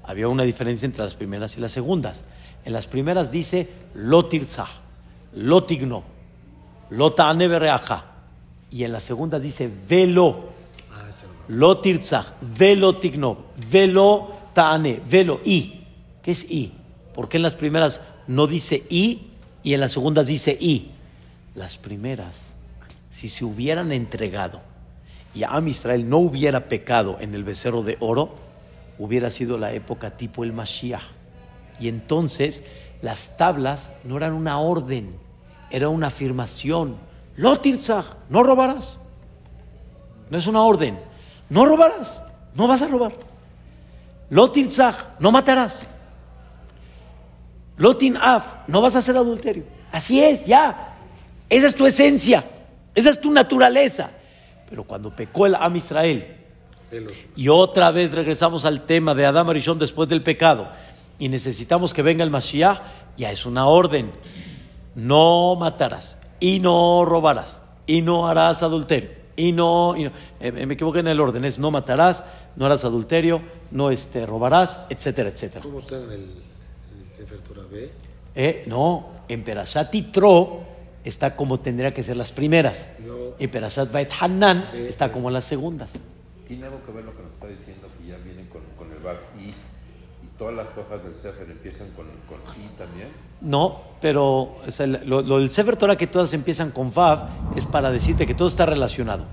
[0.05, 2.25] había una diferencia entre las primeras y las segundas.
[2.65, 4.69] En las primeras dice lotirzah,
[5.35, 6.05] lotigno,
[6.91, 7.49] lotane
[8.71, 10.51] Y en la segunda dice velo,
[11.49, 15.81] lotirzah, velo tigno, velo taane, velo i.
[16.23, 16.73] ¿Qué es i?
[17.13, 19.33] ¿Por qué en las primeras no dice i
[19.65, 20.93] y en las segundas dice i?
[21.57, 22.55] Las primeras,
[23.11, 24.72] si se hubieran entregado
[25.35, 28.35] y Am Israel no hubiera pecado en el becerro de oro,
[28.99, 31.03] hubiera sido la época tipo el Mashiach.
[31.81, 32.65] Y entonces
[33.01, 35.17] las tablas no eran una orden,
[35.71, 36.97] era una afirmación.
[37.37, 38.99] Lotirzach, no robarás.
[40.31, 40.99] No es una orden.
[41.49, 42.23] No robarás,
[42.55, 43.13] no vas a robar.
[44.31, 45.89] Lotirzach, no matarás.
[47.77, 49.65] Lotin af, no vas a hacer adulterio.
[49.91, 50.95] Así es, ya.
[51.49, 52.45] Esa es tu esencia,
[52.95, 54.11] esa es tu naturaleza.
[54.73, 56.35] Pero cuando pecó el Am Israel,
[57.37, 60.71] y otra vez regresamos al tema de Adam Arishon después del pecado,
[61.19, 62.81] y necesitamos que venga el Mashiach,
[63.19, 64.11] ya es una orden.
[64.95, 70.11] No matarás, y no robarás, y no harás adulterio, y no, eh,
[70.51, 72.25] me equivoqué en el orden, es no matarás,
[72.57, 75.61] no harás adulterio, no este, robarás, etcétera, etcétera.
[75.61, 76.31] ¿Cómo está en el,
[77.15, 77.93] Sefer Torah B?
[78.35, 80.72] Eh, no, en Perashat Tro
[81.05, 82.89] está como tendría que ser las primeras.
[83.39, 85.95] y Perashat Bait Hanan está como las segundas.
[86.47, 88.63] Tiene algo que ver lo que nos está diciendo que ya vienen con,
[88.93, 89.55] el bar y
[90.23, 93.09] ¿Y todas las hojas del Sefer empiezan con, con I también?
[93.41, 94.57] No, pero
[95.05, 98.67] lo, del Sefer Torah que todas empiezan con Vav es para decirte que todo está
[98.67, 99.25] relacionado.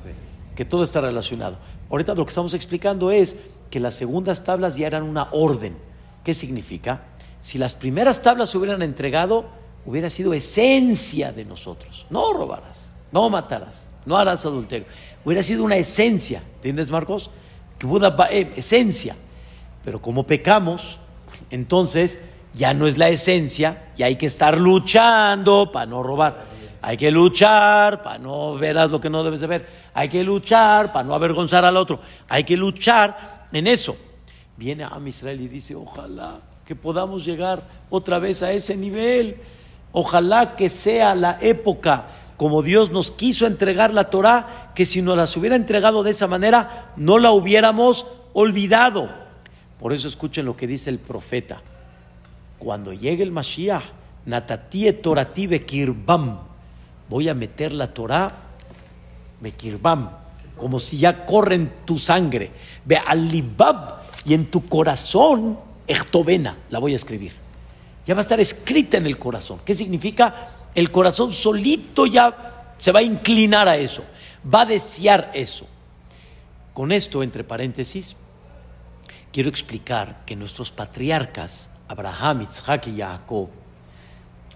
[0.55, 1.58] Que todo está relacionado.
[1.91, 3.38] Ahorita lo que estamos explicando es
[3.69, 5.75] que las segundas tablas ya eran una orden.
[6.23, 7.03] ¿Qué significa?
[7.39, 9.45] Si las primeras tablas se hubieran entregado,
[9.85, 12.05] hubiera sido esencia de nosotros.
[12.09, 14.87] No robarás, no matarás, no harás adulterio.
[15.25, 17.31] Hubiera sido una esencia, ¿entiendes, Marcos?
[17.81, 18.15] Buda
[18.55, 19.15] esencia.
[19.83, 20.99] Pero como pecamos,
[21.49, 22.19] entonces
[22.53, 26.49] ya no es la esencia y hay que estar luchando para no robar.
[26.81, 29.67] Hay que luchar para no verás lo que no debes de ver.
[29.93, 31.99] Hay que luchar para no avergonzar al otro.
[32.29, 33.97] Hay que luchar en eso.
[34.55, 39.37] Viene a Israel y dice, ojalá que podamos llegar otra vez a ese nivel.
[39.91, 42.08] Ojalá que sea la época
[42.39, 46.25] como Dios nos quiso entregar la Torah, que si nos las hubiera entregado de esa
[46.25, 49.10] manera, no la hubiéramos olvidado.
[49.78, 51.62] Por eso escuchen lo que dice el profeta.
[52.58, 53.84] Cuando llegue el Mashiach,
[54.25, 56.39] Natatie Torati Bekirbam,
[57.10, 58.32] voy a meter la Torah
[59.41, 60.10] Bekirbam,
[60.58, 62.52] como si ya corre en tu sangre.
[62.86, 67.34] Ve alibab y en tu corazón Echtovena, la voy a escribir.
[68.10, 69.62] Ya va a estar escrita en el corazón.
[69.63, 70.34] ¿Qué significa?
[70.74, 74.04] El corazón solito ya se va a inclinar a eso,
[74.52, 75.67] va a desear eso.
[76.74, 78.15] Con esto, entre paréntesis,
[79.32, 83.50] quiero explicar que nuestros patriarcas, Abraham, Isaac y Jacob,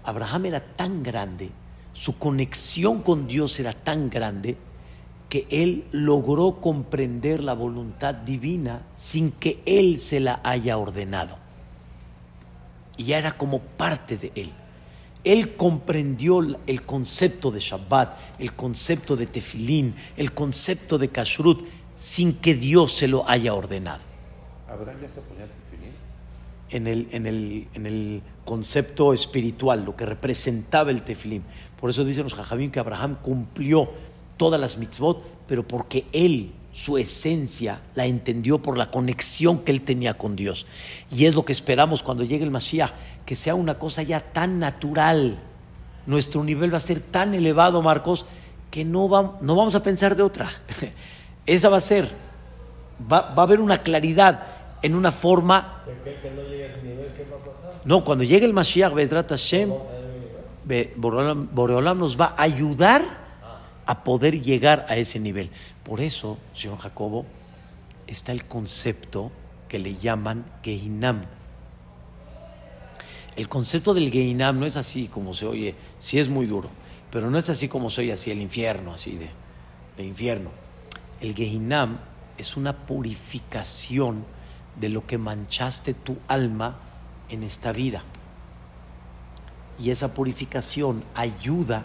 [0.02, 1.52] Abraham era tan grande,
[1.92, 4.56] su conexión con Dios era tan grande,
[5.28, 11.43] que él logró comprender la voluntad divina sin que él se la haya ordenado.
[12.96, 14.52] Y ya era como parte de él.
[15.24, 21.64] Él comprendió el concepto de Shabbat, el concepto de Tefilín, el concepto de Kashrut,
[21.96, 24.02] sin que Dios se lo haya ordenado.
[24.68, 25.92] ¿Abraham ya se ponía Tefilín?
[26.70, 31.42] En el, en, el, en el concepto espiritual, lo que representaba el Tefilín.
[31.80, 33.90] Por eso dicen los Jajamín que Abraham cumplió
[34.36, 39.82] todas las mitzvot, pero porque él, su esencia, la entendió por la conexión que él
[39.82, 40.66] tenía con Dios.
[41.08, 42.90] Y es lo que esperamos cuando llegue el Mashiach,
[43.24, 45.38] que sea una cosa ya tan natural.
[46.04, 48.26] Nuestro nivel va a ser tan elevado, Marcos,
[48.72, 49.08] que no,
[49.40, 50.50] no vamos a pensar de otra.
[51.46, 52.10] Esa va a ser.
[53.10, 54.44] Va, a haber una claridad
[54.82, 55.84] en una forma.
[57.84, 59.72] no cuando llegue el Mashiach, Bedrat Hashem,
[60.96, 63.02] Boreolam nos va a ayudar
[63.86, 65.50] a poder llegar a ese nivel.
[65.84, 67.26] Por eso, señor Jacobo,
[68.06, 69.30] está el concepto
[69.68, 71.24] que le llaman Geinam.
[73.36, 76.70] El concepto del Geinam no es así como se oye, sí es muy duro,
[77.10, 79.18] pero no es así como se oye así el infierno, así
[79.96, 80.50] de, infierno.
[81.20, 81.98] El Geinam
[82.38, 84.24] es una purificación
[84.80, 86.78] de lo que manchaste tu alma
[87.28, 88.04] en esta vida.
[89.78, 91.84] Y esa purificación ayuda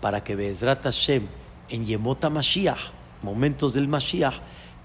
[0.00, 1.26] para que Bezrat Hashem
[1.68, 4.36] en Yemota Mashiach, momentos del Mashiach,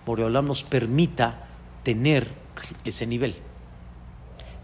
[0.05, 1.47] Boreolam nos permita
[1.83, 2.33] tener
[2.83, 3.35] ese nivel.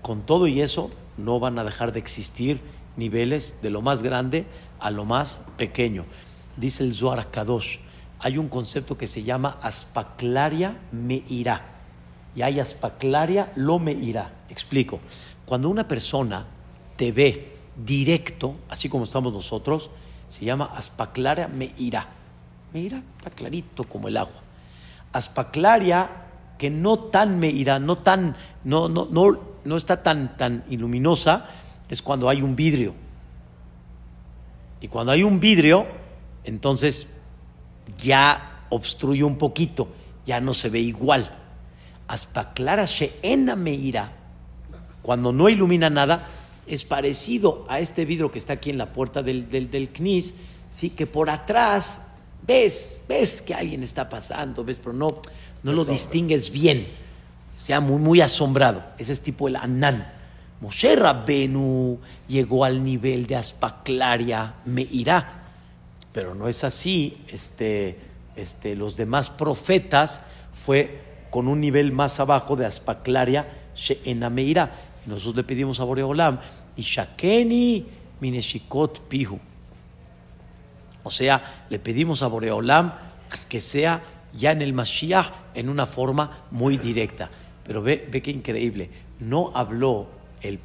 [0.01, 2.61] Con todo y eso, no van a dejar de existir
[2.97, 4.45] niveles de lo más grande
[4.79, 6.05] a lo más pequeño.
[6.57, 7.77] Dice el Zohar Kadosh,
[8.19, 11.75] hay un concepto que se llama aspaclaria me irá.
[12.35, 14.33] Y hay aspaclaria lo me irá.
[14.49, 14.99] Explico.
[15.45, 16.45] Cuando una persona
[16.95, 19.89] te ve directo, así como estamos nosotros,
[20.27, 22.07] se llama aspaclaria meira.
[22.73, 24.41] Meira está clarito como el agua.
[25.13, 26.09] Aspaclaria
[26.57, 31.47] que no tan meira, no tan, no, no, no, no está tan, tan iluminosa,
[31.89, 32.93] es cuando hay un vidrio.
[34.81, 35.87] Y cuando hay un vidrio,
[36.43, 37.15] entonces
[37.97, 39.87] ya obstruye un poquito,
[40.25, 41.35] ya no se ve igual.
[42.07, 44.11] Aspaclara sheena meira,
[45.01, 46.27] cuando no ilumina nada,
[46.67, 50.35] es parecido a este vidrio que está aquí en la puerta del, del, CNIS,
[50.69, 50.91] ¿sí?
[50.91, 52.08] que por atrás
[52.49, 55.21] ves, ves que alguien está pasando, ves, pero no,
[55.61, 56.87] no lo distingues bien.
[57.55, 58.83] Está muy, muy asombrado.
[58.97, 60.11] Ese es tipo el Anán.
[60.59, 64.55] Moshe Rabbenu llegó al nivel de Aspaclaria
[64.91, 65.35] irá
[66.11, 67.17] pero no es así.
[67.29, 67.99] Este,
[68.35, 74.75] este, los demás profetas fue con un nivel más abajo de Aspaclaria Sheena Meirá.
[75.05, 76.39] Nosotros le pedimos a Boreolam
[76.75, 77.85] y Shakeni
[78.19, 79.39] Mineshikot Pihu.
[81.03, 82.93] O sea, le pedimos a Boreolam
[83.47, 87.29] que sea ya en el Mashiach en una forma muy directa.
[87.63, 88.89] Pero ve, ve qué increíble.
[89.19, 90.07] No habló
[90.41, 90.59] el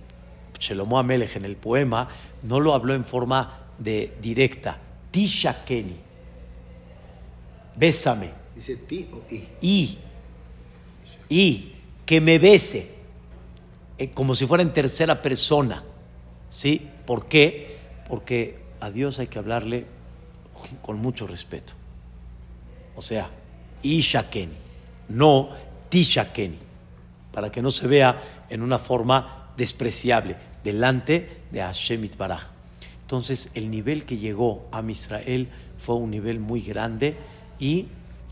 [0.58, 2.08] Shelomo Amelech en el poema,
[2.42, 4.78] no lo habló en forma de directa.
[5.10, 5.96] Ti Shakeni.
[7.76, 8.30] Bésame.
[8.54, 9.22] Dice ti o
[9.60, 9.98] I.
[11.28, 11.70] Y.
[12.06, 12.94] Que me bese.
[13.98, 15.84] eh, como si fuera en tercera persona.
[16.50, 16.88] ¿Sí?
[17.06, 17.78] ¿Por qué?
[18.08, 19.86] Porque a Dios hay que hablarle
[20.82, 21.72] con mucho respeto.
[22.96, 23.30] O sea,
[23.82, 24.56] Ishakeni,
[25.08, 25.50] no
[25.88, 26.58] Tishakeni,
[27.32, 32.46] para que no se vea en una forma despreciable delante de Hashem Itbaraj.
[33.02, 35.48] Entonces, el nivel que llegó a Israel
[35.78, 37.16] fue un nivel muy grande
[37.58, 37.88] y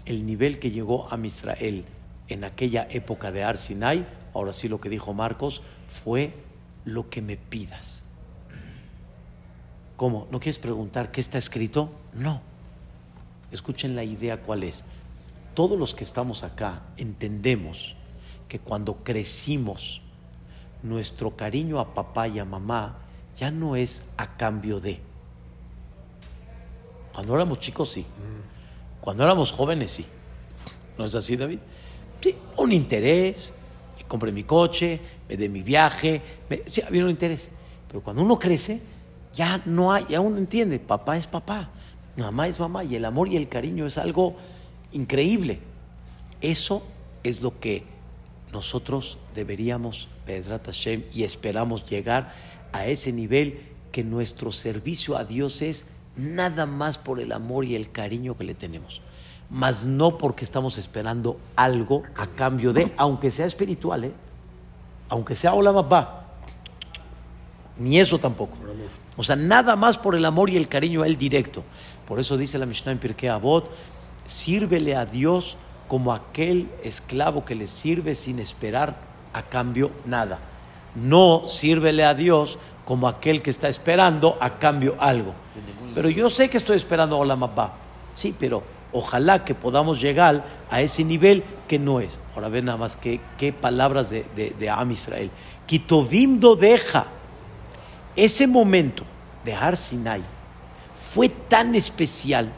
[0.06, 1.84] el nivel que llegó a Israel
[2.28, 6.32] en aquella época de Ar Sinai, ahora sí lo que dijo Marcos, fue
[6.84, 8.04] lo que me pidas.
[10.02, 10.26] ¿Cómo?
[10.32, 11.88] ¿No quieres preguntar qué está escrito?
[12.12, 12.40] No.
[13.52, 14.82] Escuchen la idea cuál es.
[15.54, 17.94] Todos los que estamos acá entendemos
[18.48, 20.02] que cuando crecimos,
[20.82, 22.98] nuestro cariño a papá y a mamá
[23.38, 24.98] ya no es a cambio de.
[27.12, 28.04] Cuando éramos chicos, sí.
[29.00, 30.04] Cuando éramos jóvenes, sí.
[30.98, 31.60] ¿No es así, David?
[32.20, 33.54] Sí, un interés.
[34.08, 36.20] Compré mi coche, me dé mi viaje.
[36.66, 37.52] sí, había un interés.
[37.86, 38.80] Pero cuando uno crece,
[39.34, 41.70] ya no hay, ya uno entiende, papá es papá,
[42.16, 44.36] mamá es mamá, y el amor y el cariño es algo
[44.92, 45.60] increíble.
[46.40, 46.82] Eso
[47.22, 47.84] es lo que
[48.52, 52.34] nosotros deberíamos, Pedrat Hashem, y esperamos llegar
[52.72, 57.74] a ese nivel que nuestro servicio a Dios es nada más por el amor y
[57.74, 59.00] el cariño que le tenemos,
[59.48, 64.12] más no porque estamos esperando algo a cambio de, aunque sea espiritual, ¿eh?
[65.08, 66.21] aunque sea Olamapá,
[67.82, 68.56] ni eso tampoco.
[69.16, 71.64] O sea, nada más por el amor y el cariño a él directo.
[72.06, 73.70] Por eso dice la Mishnah en Pirkei Avot,
[74.24, 75.56] sírvele a Dios
[75.88, 78.96] como aquel esclavo que le sirve sin esperar
[79.32, 80.38] a cambio nada.
[80.94, 85.34] No sírvele a Dios como aquel que está esperando a cambio algo.
[85.94, 87.74] Pero yo sé que estoy esperando a Olamapá.
[88.14, 92.18] Sí, pero ojalá que podamos llegar a ese nivel que no es.
[92.34, 95.30] Ahora ven nada más qué, qué palabras de, de, Am Israel.
[95.66, 97.06] Kitovimdo deja.
[98.16, 99.05] Ese momento
[99.44, 100.22] de Har Sinai
[100.94, 102.53] fue tan especial.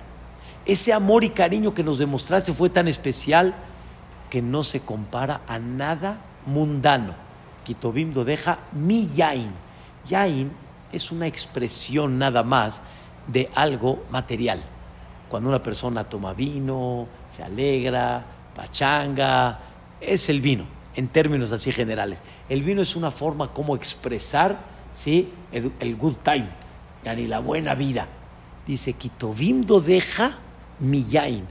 [0.67, 3.55] Ese amor y cariño que nos demostraste fue tan especial
[4.31, 7.15] que no se compara a nada mundano.
[7.65, 9.53] Kitovimdo deja mi yain.
[10.07, 10.51] Yain
[10.93, 12.83] es una expresión nada más
[13.29, 14.61] de algo material.
[15.29, 19.61] Cuando una persona toma vino, se alegra, pachanga,
[20.01, 22.23] es el vino, en términos así generales.
[22.49, 25.29] El vino es una forma como expresar ¿sí?
[25.53, 26.49] el, good time,
[27.05, 28.09] yani la buena vida.
[28.67, 30.39] Dice, Kitovimdo deja
[30.81, 31.47] miyain.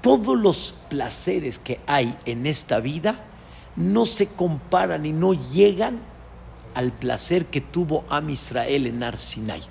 [0.00, 3.24] Todos los placeres que hay en esta vida
[3.74, 5.98] no se comparan y no llegan
[6.74, 9.62] al placer que tuvo Am Israel en Arsinai.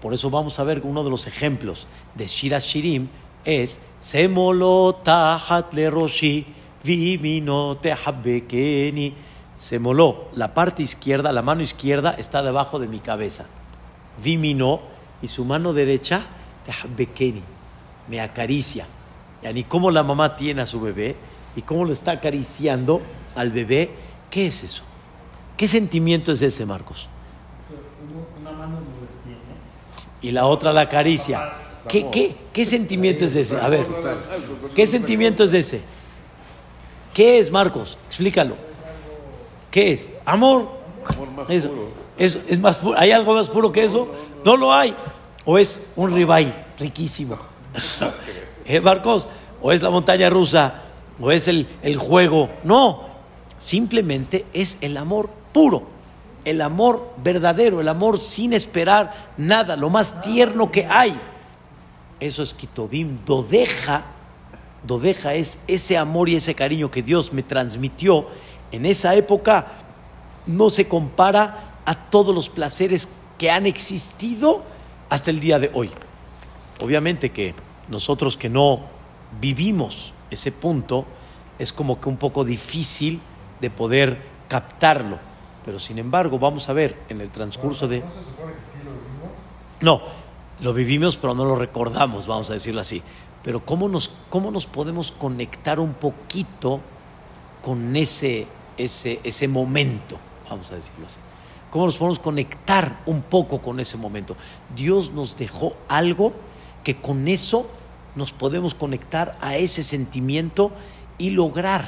[0.00, 3.08] Por eso vamos a ver uno de los ejemplos de Shira Shirim
[3.44, 6.46] es Semolo tahat le roshi
[6.82, 9.14] vimino tehabekeni.
[9.62, 13.44] Semoló, la parte izquierda, la mano izquierda está debajo de mi cabeza.
[14.20, 14.80] Vimino
[15.22, 16.22] y su mano derecha
[18.08, 18.86] me acaricia.
[19.40, 21.14] Y ni cómo la mamá tiene a su bebé
[21.54, 23.02] y cómo lo está acariciando
[23.36, 23.92] al bebé.
[24.30, 24.82] ¿Qué es eso?
[25.56, 27.08] ¿Qué sentimiento es ese, Marcos?
[28.40, 28.78] Una mano
[30.22, 31.52] y la otra la acaricia.
[31.88, 33.60] ¿Qué, qué, qué sentimiento es ese?
[33.60, 33.86] A ver,
[34.74, 35.82] ¿qué sentimiento es ese?
[37.14, 37.96] ¿Qué es, Marcos?
[38.08, 38.71] Explícalo.
[39.72, 40.08] ¿Qué es?
[40.24, 40.68] Amor.
[41.48, 41.70] eso.
[42.16, 44.08] Es, más ¿Hay algo más puro que eso?
[44.44, 44.94] No lo hay.
[45.44, 47.36] O es un ribay riquísimo.
[48.64, 49.26] ¿Eh, Marcos?
[49.60, 50.82] O es la montaña rusa.
[51.20, 52.48] O es el, el juego.
[52.62, 53.06] No.
[53.58, 55.90] Simplemente es el amor puro
[56.44, 61.18] el amor verdadero, el amor sin esperar nada, lo más tierno que hay.
[62.20, 64.04] Eso es Kitobim, Dodeja.
[64.84, 68.26] Dodeja es ese amor y ese cariño que Dios me transmitió
[68.72, 69.66] en esa época,
[70.46, 73.08] no se compara a todos los placeres
[73.38, 74.64] que han existido
[75.08, 75.90] hasta el día de hoy.
[76.80, 77.54] Obviamente que
[77.88, 78.80] nosotros que no
[79.40, 81.06] vivimos ese punto,
[81.58, 83.20] es como que un poco difícil
[83.60, 85.32] de poder captarlo
[85.64, 88.00] pero sin embargo, vamos a ver en el transcurso de...
[88.00, 89.30] ¿No se supone que sí lo vivimos?
[89.80, 90.02] No,
[90.60, 93.02] lo vivimos, pero no lo recordamos, vamos a decirlo así.
[93.42, 96.80] Pero ¿cómo nos, cómo nos podemos conectar un poquito
[97.62, 98.46] con ese,
[98.76, 100.18] ese, ese momento?
[100.48, 101.18] Vamos a decirlo así.
[101.70, 104.36] ¿Cómo nos podemos conectar un poco con ese momento?
[104.76, 106.34] Dios nos dejó algo
[106.84, 107.66] que con eso
[108.14, 110.72] nos podemos conectar a ese sentimiento
[111.16, 111.86] y lograr,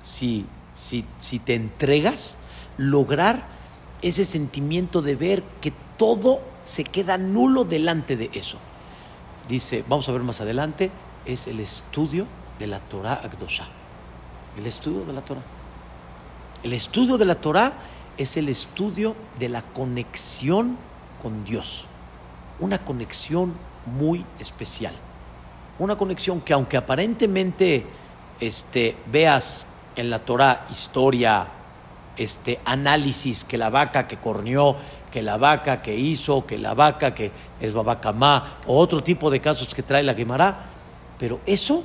[0.00, 2.38] si, si, si te entregas,
[2.78, 3.46] lograr
[4.00, 8.58] ese sentimiento de ver que todo se queda nulo delante de eso.
[9.48, 10.90] Dice, vamos a ver más adelante,
[11.26, 12.26] es el estudio
[12.58, 13.68] de la Torah Akdosha.
[14.56, 15.57] El estudio de la Torah.
[16.64, 17.72] El estudio de la Torah
[18.16, 20.76] es el estudio de la conexión
[21.22, 21.86] con Dios.
[22.58, 23.54] Una conexión
[23.86, 24.92] muy especial.
[25.78, 27.86] Una conexión que aunque aparentemente
[28.40, 31.46] este, veas en la Torah historia,
[32.16, 34.76] este análisis que la vaca que corneó,
[35.12, 37.30] que la vaca que hizo, que la vaca que
[37.60, 40.66] es babacamá, o otro tipo de casos que trae la Gemara.
[41.20, 41.84] Pero eso,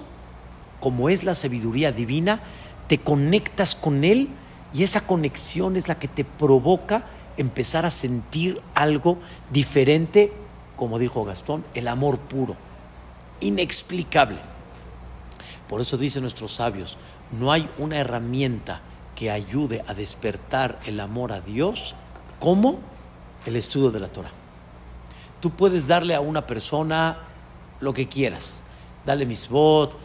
[0.79, 2.39] como es la sabiduría divina,
[2.87, 4.29] te conectas con él
[4.73, 7.05] y esa conexión es la que te provoca
[7.37, 9.17] empezar a sentir algo
[9.51, 10.33] diferente,
[10.75, 12.55] como dijo Gastón, el amor puro,
[13.39, 14.39] inexplicable.
[15.67, 16.97] Por eso dicen nuestros sabios,
[17.31, 18.81] no hay una herramienta
[19.15, 21.95] que ayude a despertar el amor a Dios
[22.39, 22.79] como
[23.45, 24.31] el estudio de la Torah.
[25.39, 27.19] Tú puedes darle a una persona
[27.79, 28.61] lo que quieras.
[29.05, 29.97] Dale misbot,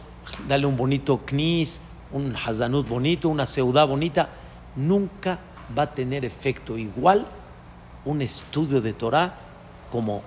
[0.47, 1.79] dale un bonito knis,
[2.11, 4.29] un hazanut bonito, una seudá bonita.
[4.75, 5.39] Nunca
[5.77, 7.27] va a tener efecto igual
[8.05, 9.33] un estudio de Torah
[9.91, 10.21] como...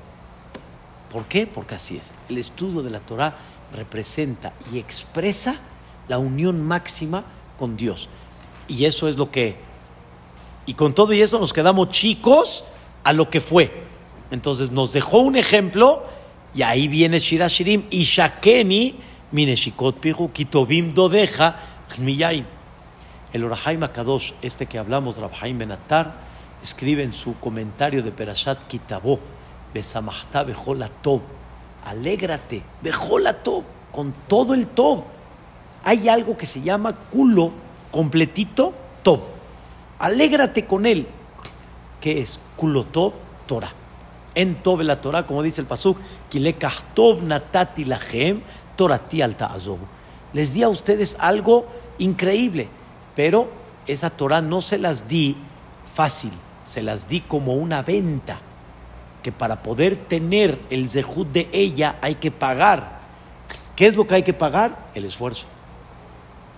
[1.10, 1.46] ¿Por qué?
[1.46, 2.14] Porque así es.
[2.28, 3.34] El estudio de la Torah
[3.74, 5.56] representa y expresa
[6.08, 7.24] la unión máxima
[7.58, 8.08] con Dios.
[8.68, 9.56] Y eso es lo que...
[10.64, 12.64] Y con todo y eso nos quedamos chicos
[13.04, 13.84] a lo que fue.
[14.30, 16.04] Entonces nos dejó un ejemplo
[16.54, 18.96] y ahí viene Shirashirim y Shakeni,
[19.32, 21.56] Mineshikot Pihu, Kitobim Dodeja,
[21.98, 22.44] Miyaim.
[23.32, 26.12] El Orahaim Akadosh, este que hablamos, Rabhaim Benatar,
[26.62, 29.20] escribe en su comentario de Perashat Kitabo,
[29.72, 31.22] Besamachta Bejolatov,
[31.86, 35.04] alégrate, Bejolatov, con todo el Tob.
[35.84, 37.52] Hay algo que se llama culo
[37.90, 39.20] completito, Tob.
[39.98, 41.06] Alégrate con él.
[42.00, 42.40] ¿Qué es?
[42.56, 43.12] Kulotov
[43.46, 43.72] Torah.
[44.34, 48.42] En Tob la Torah, como dice el Pasuk, Kilekahtov natati lahem
[48.76, 49.54] torati alta
[50.32, 51.66] Les di a ustedes algo
[51.98, 52.68] increíble,
[53.14, 53.50] pero
[53.86, 55.36] esa Torah no se las di
[55.92, 56.32] fácil,
[56.64, 58.40] se las di como una venta,
[59.22, 63.00] que para poder tener el zehut de ella hay que pagar.
[63.76, 64.90] ¿Qué es lo que hay que pagar?
[64.94, 65.46] El esfuerzo.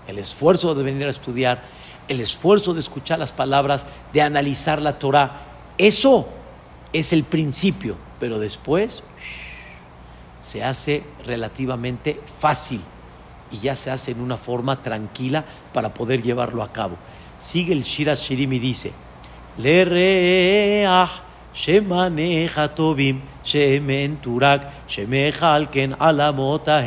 [0.09, 1.63] El esfuerzo de venir a estudiar,
[2.09, 5.43] el esfuerzo de escuchar las palabras, de analizar la Torah.
[5.79, 6.29] Eso
[6.93, 9.03] es el principio, pero después
[10.41, 12.83] se hace relativamente fácil
[13.51, 16.97] y ya se hace en una forma tranquila para poder llevarlo a cabo.
[17.39, 18.93] Sigue el Shira Shirim y dice,
[19.59, 21.11] Le reach
[21.55, 26.85] shemaneja tobim shemen turak shemeja alken alamota.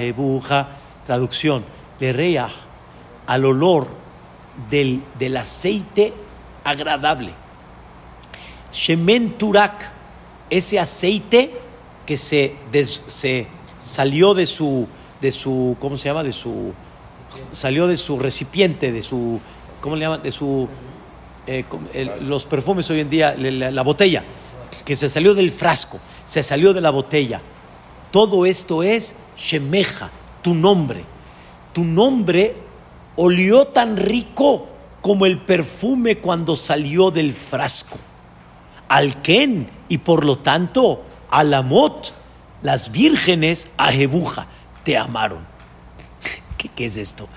[1.05, 1.63] Traducción,
[1.99, 2.51] le reach
[3.27, 3.87] al olor
[4.69, 6.13] del, del aceite
[6.63, 7.31] agradable.
[8.73, 9.91] Shemen Turak,
[10.49, 11.51] ese aceite
[12.05, 12.55] que se,
[13.07, 13.47] se
[13.79, 14.87] salió de su,
[15.21, 16.23] de su, ¿cómo se llama?
[16.23, 16.73] De su,
[17.51, 19.39] salió de su recipiente, de su,
[19.81, 20.23] ¿cómo le llaman?
[20.23, 20.67] De su,
[21.45, 21.65] eh,
[22.21, 24.23] los perfumes hoy en día, la, la botella,
[24.85, 27.41] que se salió del frasco, se salió de la botella.
[28.11, 30.11] Todo esto es Shemeja,
[30.41, 31.03] tu nombre.
[31.73, 32.55] Tu nombre
[33.15, 34.67] olió tan rico
[35.01, 37.97] como el perfume cuando salió del frasco.
[38.89, 39.17] Al
[39.89, 42.13] y por lo tanto Alamot,
[42.61, 44.47] las vírgenes a Jebuja,
[44.87, 45.45] te amaron.
[46.57, 47.27] ¿Qué, ¿Qué, es esto?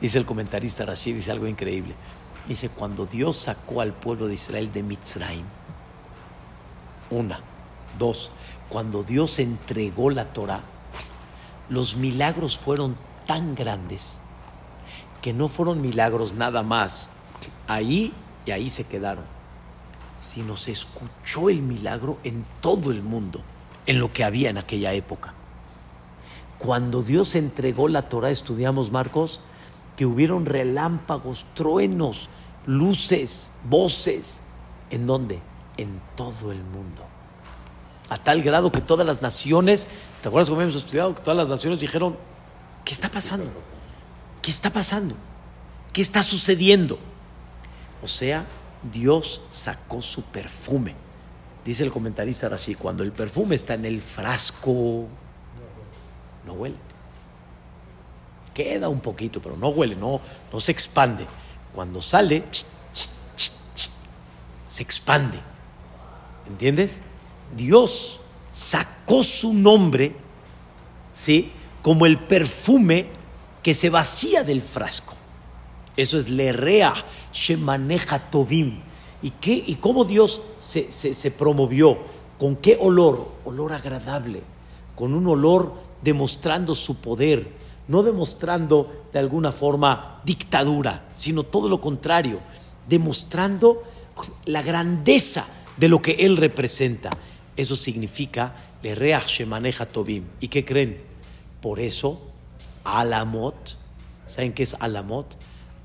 [0.00, 1.96] Dice el comentarista Rashid, dice algo increíble.
[2.46, 5.44] Dice, cuando Dios sacó al pueblo de Israel de Mitzrayim,
[7.10, 7.40] una,
[7.98, 8.30] dos,
[8.68, 10.62] cuando Dios entregó la Torah,
[11.68, 12.96] los milagros fueron
[13.26, 14.20] tan grandes
[15.22, 17.08] que no fueron milagros nada más
[17.66, 18.14] ahí
[18.46, 19.24] y ahí se quedaron,
[20.14, 23.42] sino se escuchó el milagro en todo el mundo,
[23.86, 25.34] en lo que había en aquella época.
[26.62, 29.40] Cuando Dios entregó la Torah, estudiamos Marcos,
[29.96, 32.30] que hubieron relámpagos, truenos,
[32.66, 34.44] luces, voces.
[34.90, 35.40] ¿En dónde?
[35.76, 37.02] En todo el mundo.
[38.10, 39.88] A tal grado que todas las naciones,
[40.20, 41.16] ¿te acuerdas cómo hemos estudiado?
[41.16, 42.16] Que todas las naciones dijeron,
[42.84, 43.50] ¿qué está pasando?
[44.40, 45.16] ¿Qué está pasando?
[45.92, 47.00] ¿Qué está sucediendo?
[48.04, 48.46] O sea,
[48.92, 50.94] Dios sacó su perfume.
[51.64, 55.08] Dice el comentarista Rashi, cuando el perfume está en el frasco,
[56.46, 56.76] no huele.
[58.54, 60.20] Queda un poquito, pero no huele, no,
[60.52, 61.26] no se expande.
[61.74, 62.44] Cuando sale,
[64.66, 65.40] se expande.
[66.46, 67.00] ¿Entiendes?
[67.56, 68.20] Dios
[68.50, 70.14] sacó su nombre,
[71.12, 71.52] ¿sí?
[71.82, 73.08] Como el perfume
[73.62, 75.14] que se vacía del frasco.
[75.96, 76.94] Eso es lerrea,
[77.58, 78.80] maneja tovim.
[79.22, 81.98] ¿Y, qué, ¿Y cómo Dios se, se, promovió?
[82.38, 83.28] ¿Con qué olor?
[83.44, 84.42] Olor agradable,
[84.96, 87.48] con un olor demostrando su poder,
[87.88, 92.40] no demostrando de alguna forma dictadura, sino todo lo contrario.
[92.88, 93.84] demostrando
[94.44, 95.46] la grandeza
[95.76, 97.10] de lo que él representa.
[97.56, 100.24] Eso significa le reach maneja tobim.
[100.40, 101.00] ¿Y qué creen?
[101.60, 102.20] Por eso,
[102.84, 103.78] Alamot,
[104.26, 105.36] ¿saben qué es Alamot?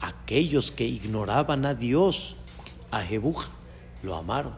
[0.01, 2.35] Aquellos que ignoraban a Dios,
[2.89, 3.49] a Jebuja,
[4.03, 4.55] lo amaron.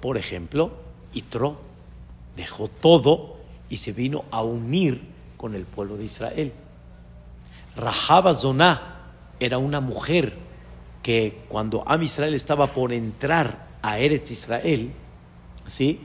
[0.00, 0.72] Por ejemplo,
[1.12, 1.58] Itro
[2.36, 3.33] dejó todo
[3.74, 5.00] y se vino a unir
[5.36, 6.52] con el pueblo de Israel.
[7.74, 9.00] Rahaba Zoná
[9.40, 10.36] era una mujer
[11.02, 14.92] que cuando Am Israel estaba por entrar a Eretz Israel,
[15.66, 15.98] ¿sí?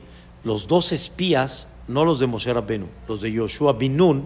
[0.44, 4.26] los dos espías, no los de Moshe Rabbenu, los de Yoshua Binun,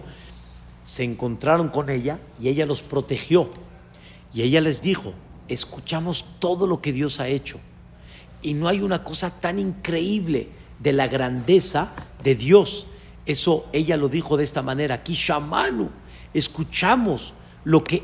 [0.86, 3.52] se encontraron con ella y ella los protegió.
[4.34, 5.14] Y ella les dijo,
[5.50, 7.60] escuchamos todo lo que Dios ha hecho.
[8.42, 10.48] Y no hay una cosa tan increíble
[10.80, 11.92] de la grandeza
[12.24, 12.88] de Dios.
[13.26, 15.90] Eso ella lo dijo de esta manera, aquí Shamanu,
[16.34, 18.04] escuchamos lo que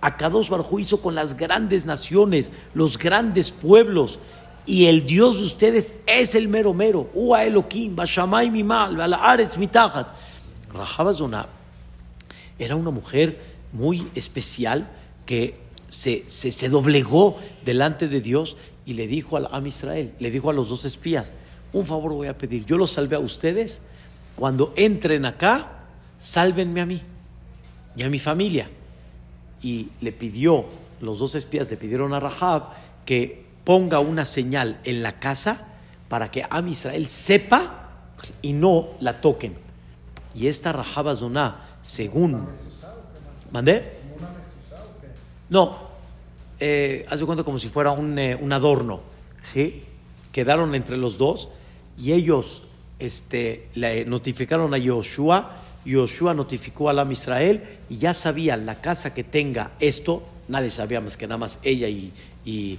[0.00, 4.18] Akadosh Barjú hizo con las grandes naciones, los grandes pueblos,
[4.66, 7.08] y el Dios de ustedes es el mero mero.
[7.14, 10.08] Ua Elohim, Bashamay Mimal, Aretz Mitachat.
[10.72, 11.48] Rahabazona
[12.58, 13.40] era una mujer
[13.72, 14.86] muy especial
[15.24, 15.58] que
[15.88, 20.52] se, se, doblegó delante de Dios y le dijo al Am Israel, le dijo a
[20.52, 21.32] los dos espías,
[21.72, 23.80] un favor voy a pedir, yo los salvé a ustedes,
[24.38, 25.80] cuando entren acá,
[26.16, 27.02] sálvenme a mí
[27.96, 28.70] y a mi familia.
[29.60, 30.66] Y le pidió,
[31.00, 32.68] los dos espías le pidieron a Rahab
[33.04, 35.66] que ponga una señal en la casa
[36.08, 37.88] para que Am Israel sepa
[38.40, 39.56] y no la toquen.
[40.36, 42.46] Y esta Rahab Azoná, según...
[43.50, 43.98] ¿Mandé?
[45.48, 45.78] No,
[46.60, 49.00] eh, haz de cuenta como si fuera un, eh, un adorno.
[49.52, 49.82] ¿sí?
[50.30, 51.48] Quedaron entre los dos
[51.96, 52.62] y ellos
[52.98, 55.62] este, le notificaron a Yoshua.
[55.84, 61.00] Yoshua notificó a Am Israel y ya sabía la casa que tenga esto, nadie sabía
[61.00, 62.12] más que nada más ella y,
[62.44, 62.78] y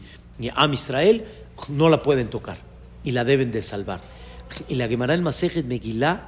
[0.56, 1.26] Am Israel,
[1.70, 2.58] no la pueden tocar
[3.04, 4.02] y la deben de salvar.
[4.68, 6.22] Y la Gemara el Masejet Megillah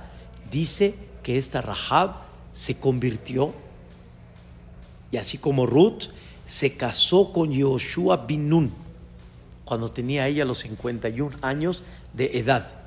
[0.49, 2.15] dice que esta Rahab
[2.53, 3.53] se convirtió
[5.11, 6.05] y así como Ruth
[6.45, 8.73] se casó con Yoshua bin Nun
[9.65, 11.83] cuando tenía ella los 51 años
[12.13, 12.80] de edad.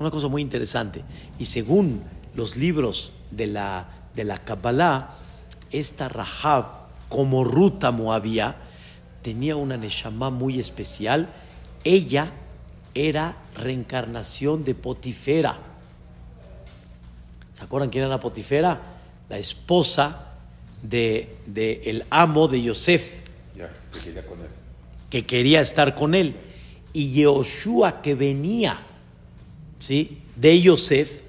[0.00, 1.04] Una cosa muy interesante.
[1.38, 2.02] Y según
[2.34, 3.86] los libros de la,
[4.16, 5.10] de la Kabbalah,
[5.70, 8.56] esta Rahab, como Ruta Moabía,
[9.20, 11.28] tenía una Neshama muy especial.
[11.84, 12.32] Ella
[12.94, 15.58] era reencarnación de Potifera.
[17.52, 18.80] ¿Se acuerdan quién era Potifera?
[19.28, 20.32] La esposa
[20.82, 21.36] de,
[21.84, 23.20] el amo de Yosef.
[25.10, 26.34] que, quería estar con él.
[26.94, 28.86] Y Yehoshua que venía
[29.80, 30.22] ¿sí?
[30.36, 31.22] de Yosef,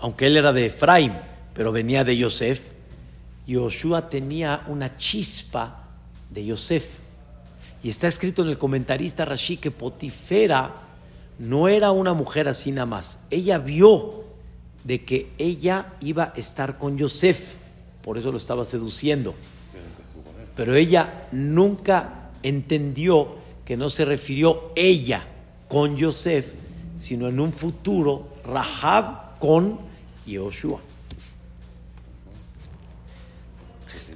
[0.00, 1.12] aunque él era de Efraim,
[1.52, 2.70] pero venía de Yosef,
[3.46, 5.88] Yehoshua tenía una chispa
[6.30, 7.00] de Yosef.
[7.82, 10.74] Y está escrito en el comentarista Rashi que Potifera
[11.38, 13.18] no era una mujer así nada más.
[13.30, 14.24] Ella vio
[14.84, 17.56] de que ella iba a estar con Yosef,
[18.02, 19.34] por eso lo estaba seduciendo.
[20.56, 25.26] Pero ella nunca entendió que no se refirió ella
[25.68, 26.52] con Yosef,
[26.98, 29.78] sino en un futuro Rahab con
[30.26, 30.80] Yoshua.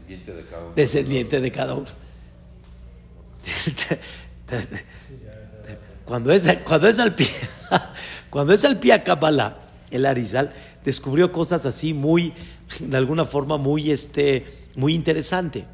[0.09, 0.75] Descendiente de cada uno.
[0.75, 1.87] Descendiente de cada uno.
[6.05, 7.29] cuando es, cuando es al pie,
[8.31, 9.59] cuando es al pie a Kabbalah,
[9.91, 10.53] el Arizal
[10.85, 12.35] descubrió cosas así muy,
[12.81, 15.67] de alguna forma muy, este, muy interesante.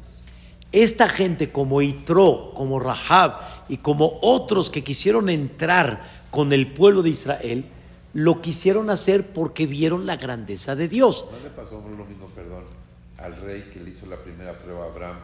[0.71, 7.01] Esta gente como Itro, como Rahab y como otros que quisieron entrar con el pueblo
[7.01, 7.65] de Israel,
[8.13, 11.25] lo quisieron hacer porque vieron la grandeza de Dios.
[11.31, 12.63] ¿No le pasó lo mismo, perdón,
[13.17, 15.17] al rey que le hizo la primera prueba a Abraham?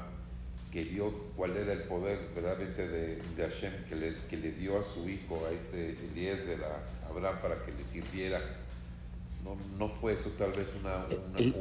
[0.76, 4.78] que vio cuál era el poder verdaderamente de, de Hashem que le, que le, dio
[4.78, 8.42] a su hijo, a este Eliezer, a Abraham, para que le sirviera.
[9.46, 11.06] No, no fue eso tal vez una...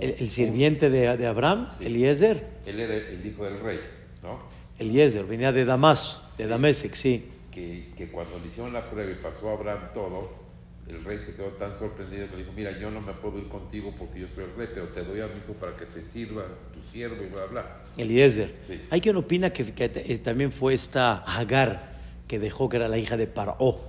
[0.03, 2.45] el, sirviente de, de Abraham, Eliezer.
[2.67, 3.79] Él era el hijo del rey,
[4.21, 4.41] ¿no?
[4.81, 7.29] Eliezer, venía de Damas, de Damesek, sí.
[7.55, 10.45] Que, que cuando le hicieron la prueba y pasó a Abraham todo,
[10.89, 13.49] el rey se quedó tan sorprendido que le dijo, mira, yo no me puedo ir
[13.49, 16.03] contigo porque yo soy el rey, pero te doy a mi hijo para que te
[16.03, 16.45] sirva
[16.75, 17.83] tu siervo y bla, bla.
[17.97, 18.55] Eliezer.
[18.91, 21.95] Hay quien opina que, eh, también fue esta Hagar
[22.29, 23.81] que dejó que era la hija de Paró,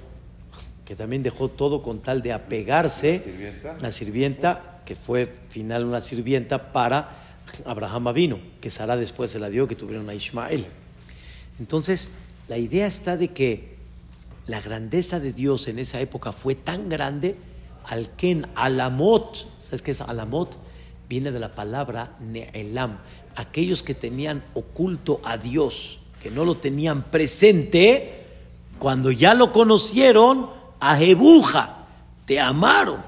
[0.85, 3.17] que también dejó todo con tal de apegarse.
[3.17, 3.77] ¿La sirvienta?
[3.81, 7.17] La sirvienta, que fue final una sirvienta para
[7.65, 10.65] Abraham vino, que Sara después se la dio, que tuvieron a Ismael.
[11.59, 12.07] Entonces,
[12.47, 13.75] la idea está de que
[14.47, 17.35] la grandeza de Dios en esa época fue tan grande,
[17.85, 20.57] al Ken Alamot, ¿sabes qué es Alamot?
[21.07, 22.99] Viene de la palabra Ne'elam,
[23.35, 28.25] aquellos que tenían oculto a Dios, que no lo tenían presente,
[28.79, 31.85] cuando ya lo conocieron, a Jebuja,
[32.25, 33.01] te amaron.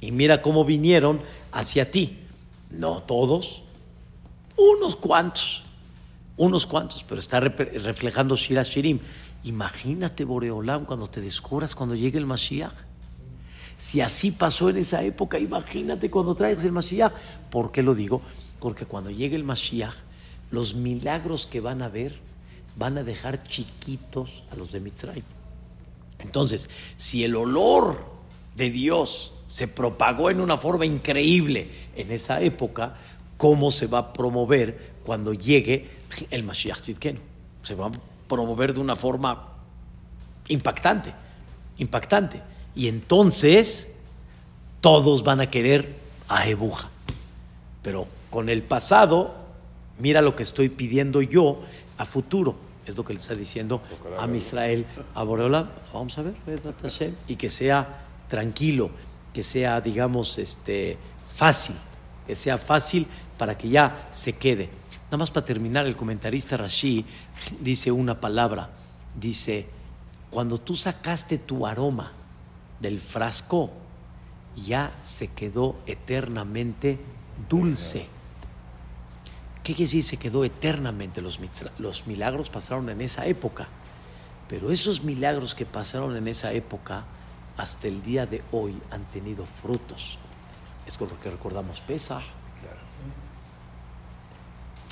[0.00, 1.20] Y mira cómo vinieron
[1.52, 2.18] hacia ti.
[2.70, 3.62] No todos,
[4.56, 5.65] unos cuantos,
[6.36, 9.00] unos cuantos, pero está reflejando Shira Shirim.
[9.44, 12.72] Imagínate, Boreolam, cuando te descubras cuando llegue el Mashiach.
[13.76, 17.12] Si así pasó en esa época, imagínate cuando traigas el Mashiach.
[17.50, 18.22] ¿Por qué lo digo?
[18.60, 19.94] Porque cuando llegue el Mashiach,
[20.50, 22.18] los milagros que van a ver
[22.76, 25.24] van a dejar chiquitos a los de Mitzrayim.
[26.18, 28.04] Entonces, si el olor
[28.54, 32.96] de Dios se propagó en una forma increíble en esa época,
[33.36, 35.88] ¿cómo se va a promover cuando llegue
[36.30, 37.20] el Mashiach Tzidkenu?
[37.62, 37.92] Se va a
[38.28, 39.52] promover de una forma
[40.48, 41.14] impactante,
[41.78, 42.42] impactante.
[42.74, 43.92] Y entonces
[44.80, 45.96] todos van a querer
[46.28, 46.90] a Ebuja.
[47.82, 49.34] Pero con el pasado,
[49.98, 51.62] mira lo que estoy pidiendo yo
[51.98, 52.56] a futuro.
[52.84, 53.80] Es lo que le está diciendo
[54.18, 55.70] a Israel, a Boreola.
[55.92, 56.34] Vamos a ver,
[57.26, 58.90] y que sea tranquilo,
[59.32, 60.98] que sea, digamos, este,
[61.34, 61.74] fácil,
[62.26, 63.06] que sea fácil
[63.38, 64.70] para que ya se quede.
[65.16, 67.06] Nada más para terminar, el comentarista Rashi
[67.58, 68.68] dice una palabra,
[69.18, 69.66] dice,
[70.28, 72.12] cuando tú sacaste tu aroma
[72.80, 73.70] del frasco,
[74.56, 76.98] ya se quedó eternamente
[77.48, 78.06] dulce.
[79.62, 81.22] ¿Qué quiere decir se quedó eternamente?
[81.22, 81.40] Los,
[81.78, 83.68] los milagros pasaron en esa época,
[84.50, 87.06] pero esos milagros que pasaron en esa época,
[87.56, 90.18] hasta el día de hoy han tenido frutos.
[90.86, 92.22] Es con lo que recordamos Pesach,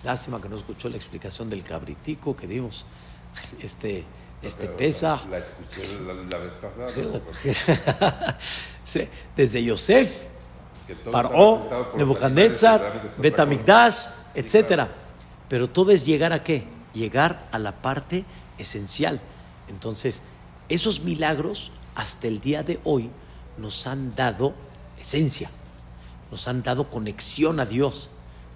[0.05, 2.87] Lástima que no escuchó la explicación del cabritico que dimos.
[3.61, 4.05] Este,
[4.43, 5.21] este pesa.
[5.29, 5.99] La, escuché
[6.31, 8.39] la, vez pasada.
[9.37, 10.27] desde Yosef,
[11.11, 14.87] Paró, Nebuchadnezzar, Betamigdash, etc.
[15.49, 16.65] Pero todo es llegar a qué?
[16.93, 18.25] Llegar a la parte
[18.57, 19.21] esencial.
[19.67, 20.23] Entonces,
[20.69, 23.11] esos milagros hasta el día de hoy
[23.59, 24.55] nos han dado
[24.99, 25.51] esencia,
[26.31, 28.11] nos han dado conexión a Dios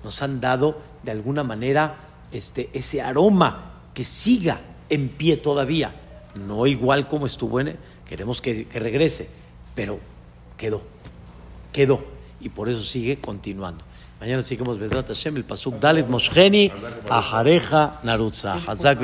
[0.08, 1.96] nos han dado de alguna manera
[2.32, 5.94] este, ese aroma que siga en pie todavía.
[6.34, 9.28] No igual como estuvo en, queremos que, regrese,
[9.74, 10.00] pero
[10.56, 10.80] quedó,
[11.74, 12.02] quedó.
[12.40, 13.84] Y por eso sigue continuando.
[14.18, 16.72] Mañana seguimos Bedrat Hashem, el Pasuk Dalet Mosheni,
[17.10, 19.00] Ajareja Narutza, Hazak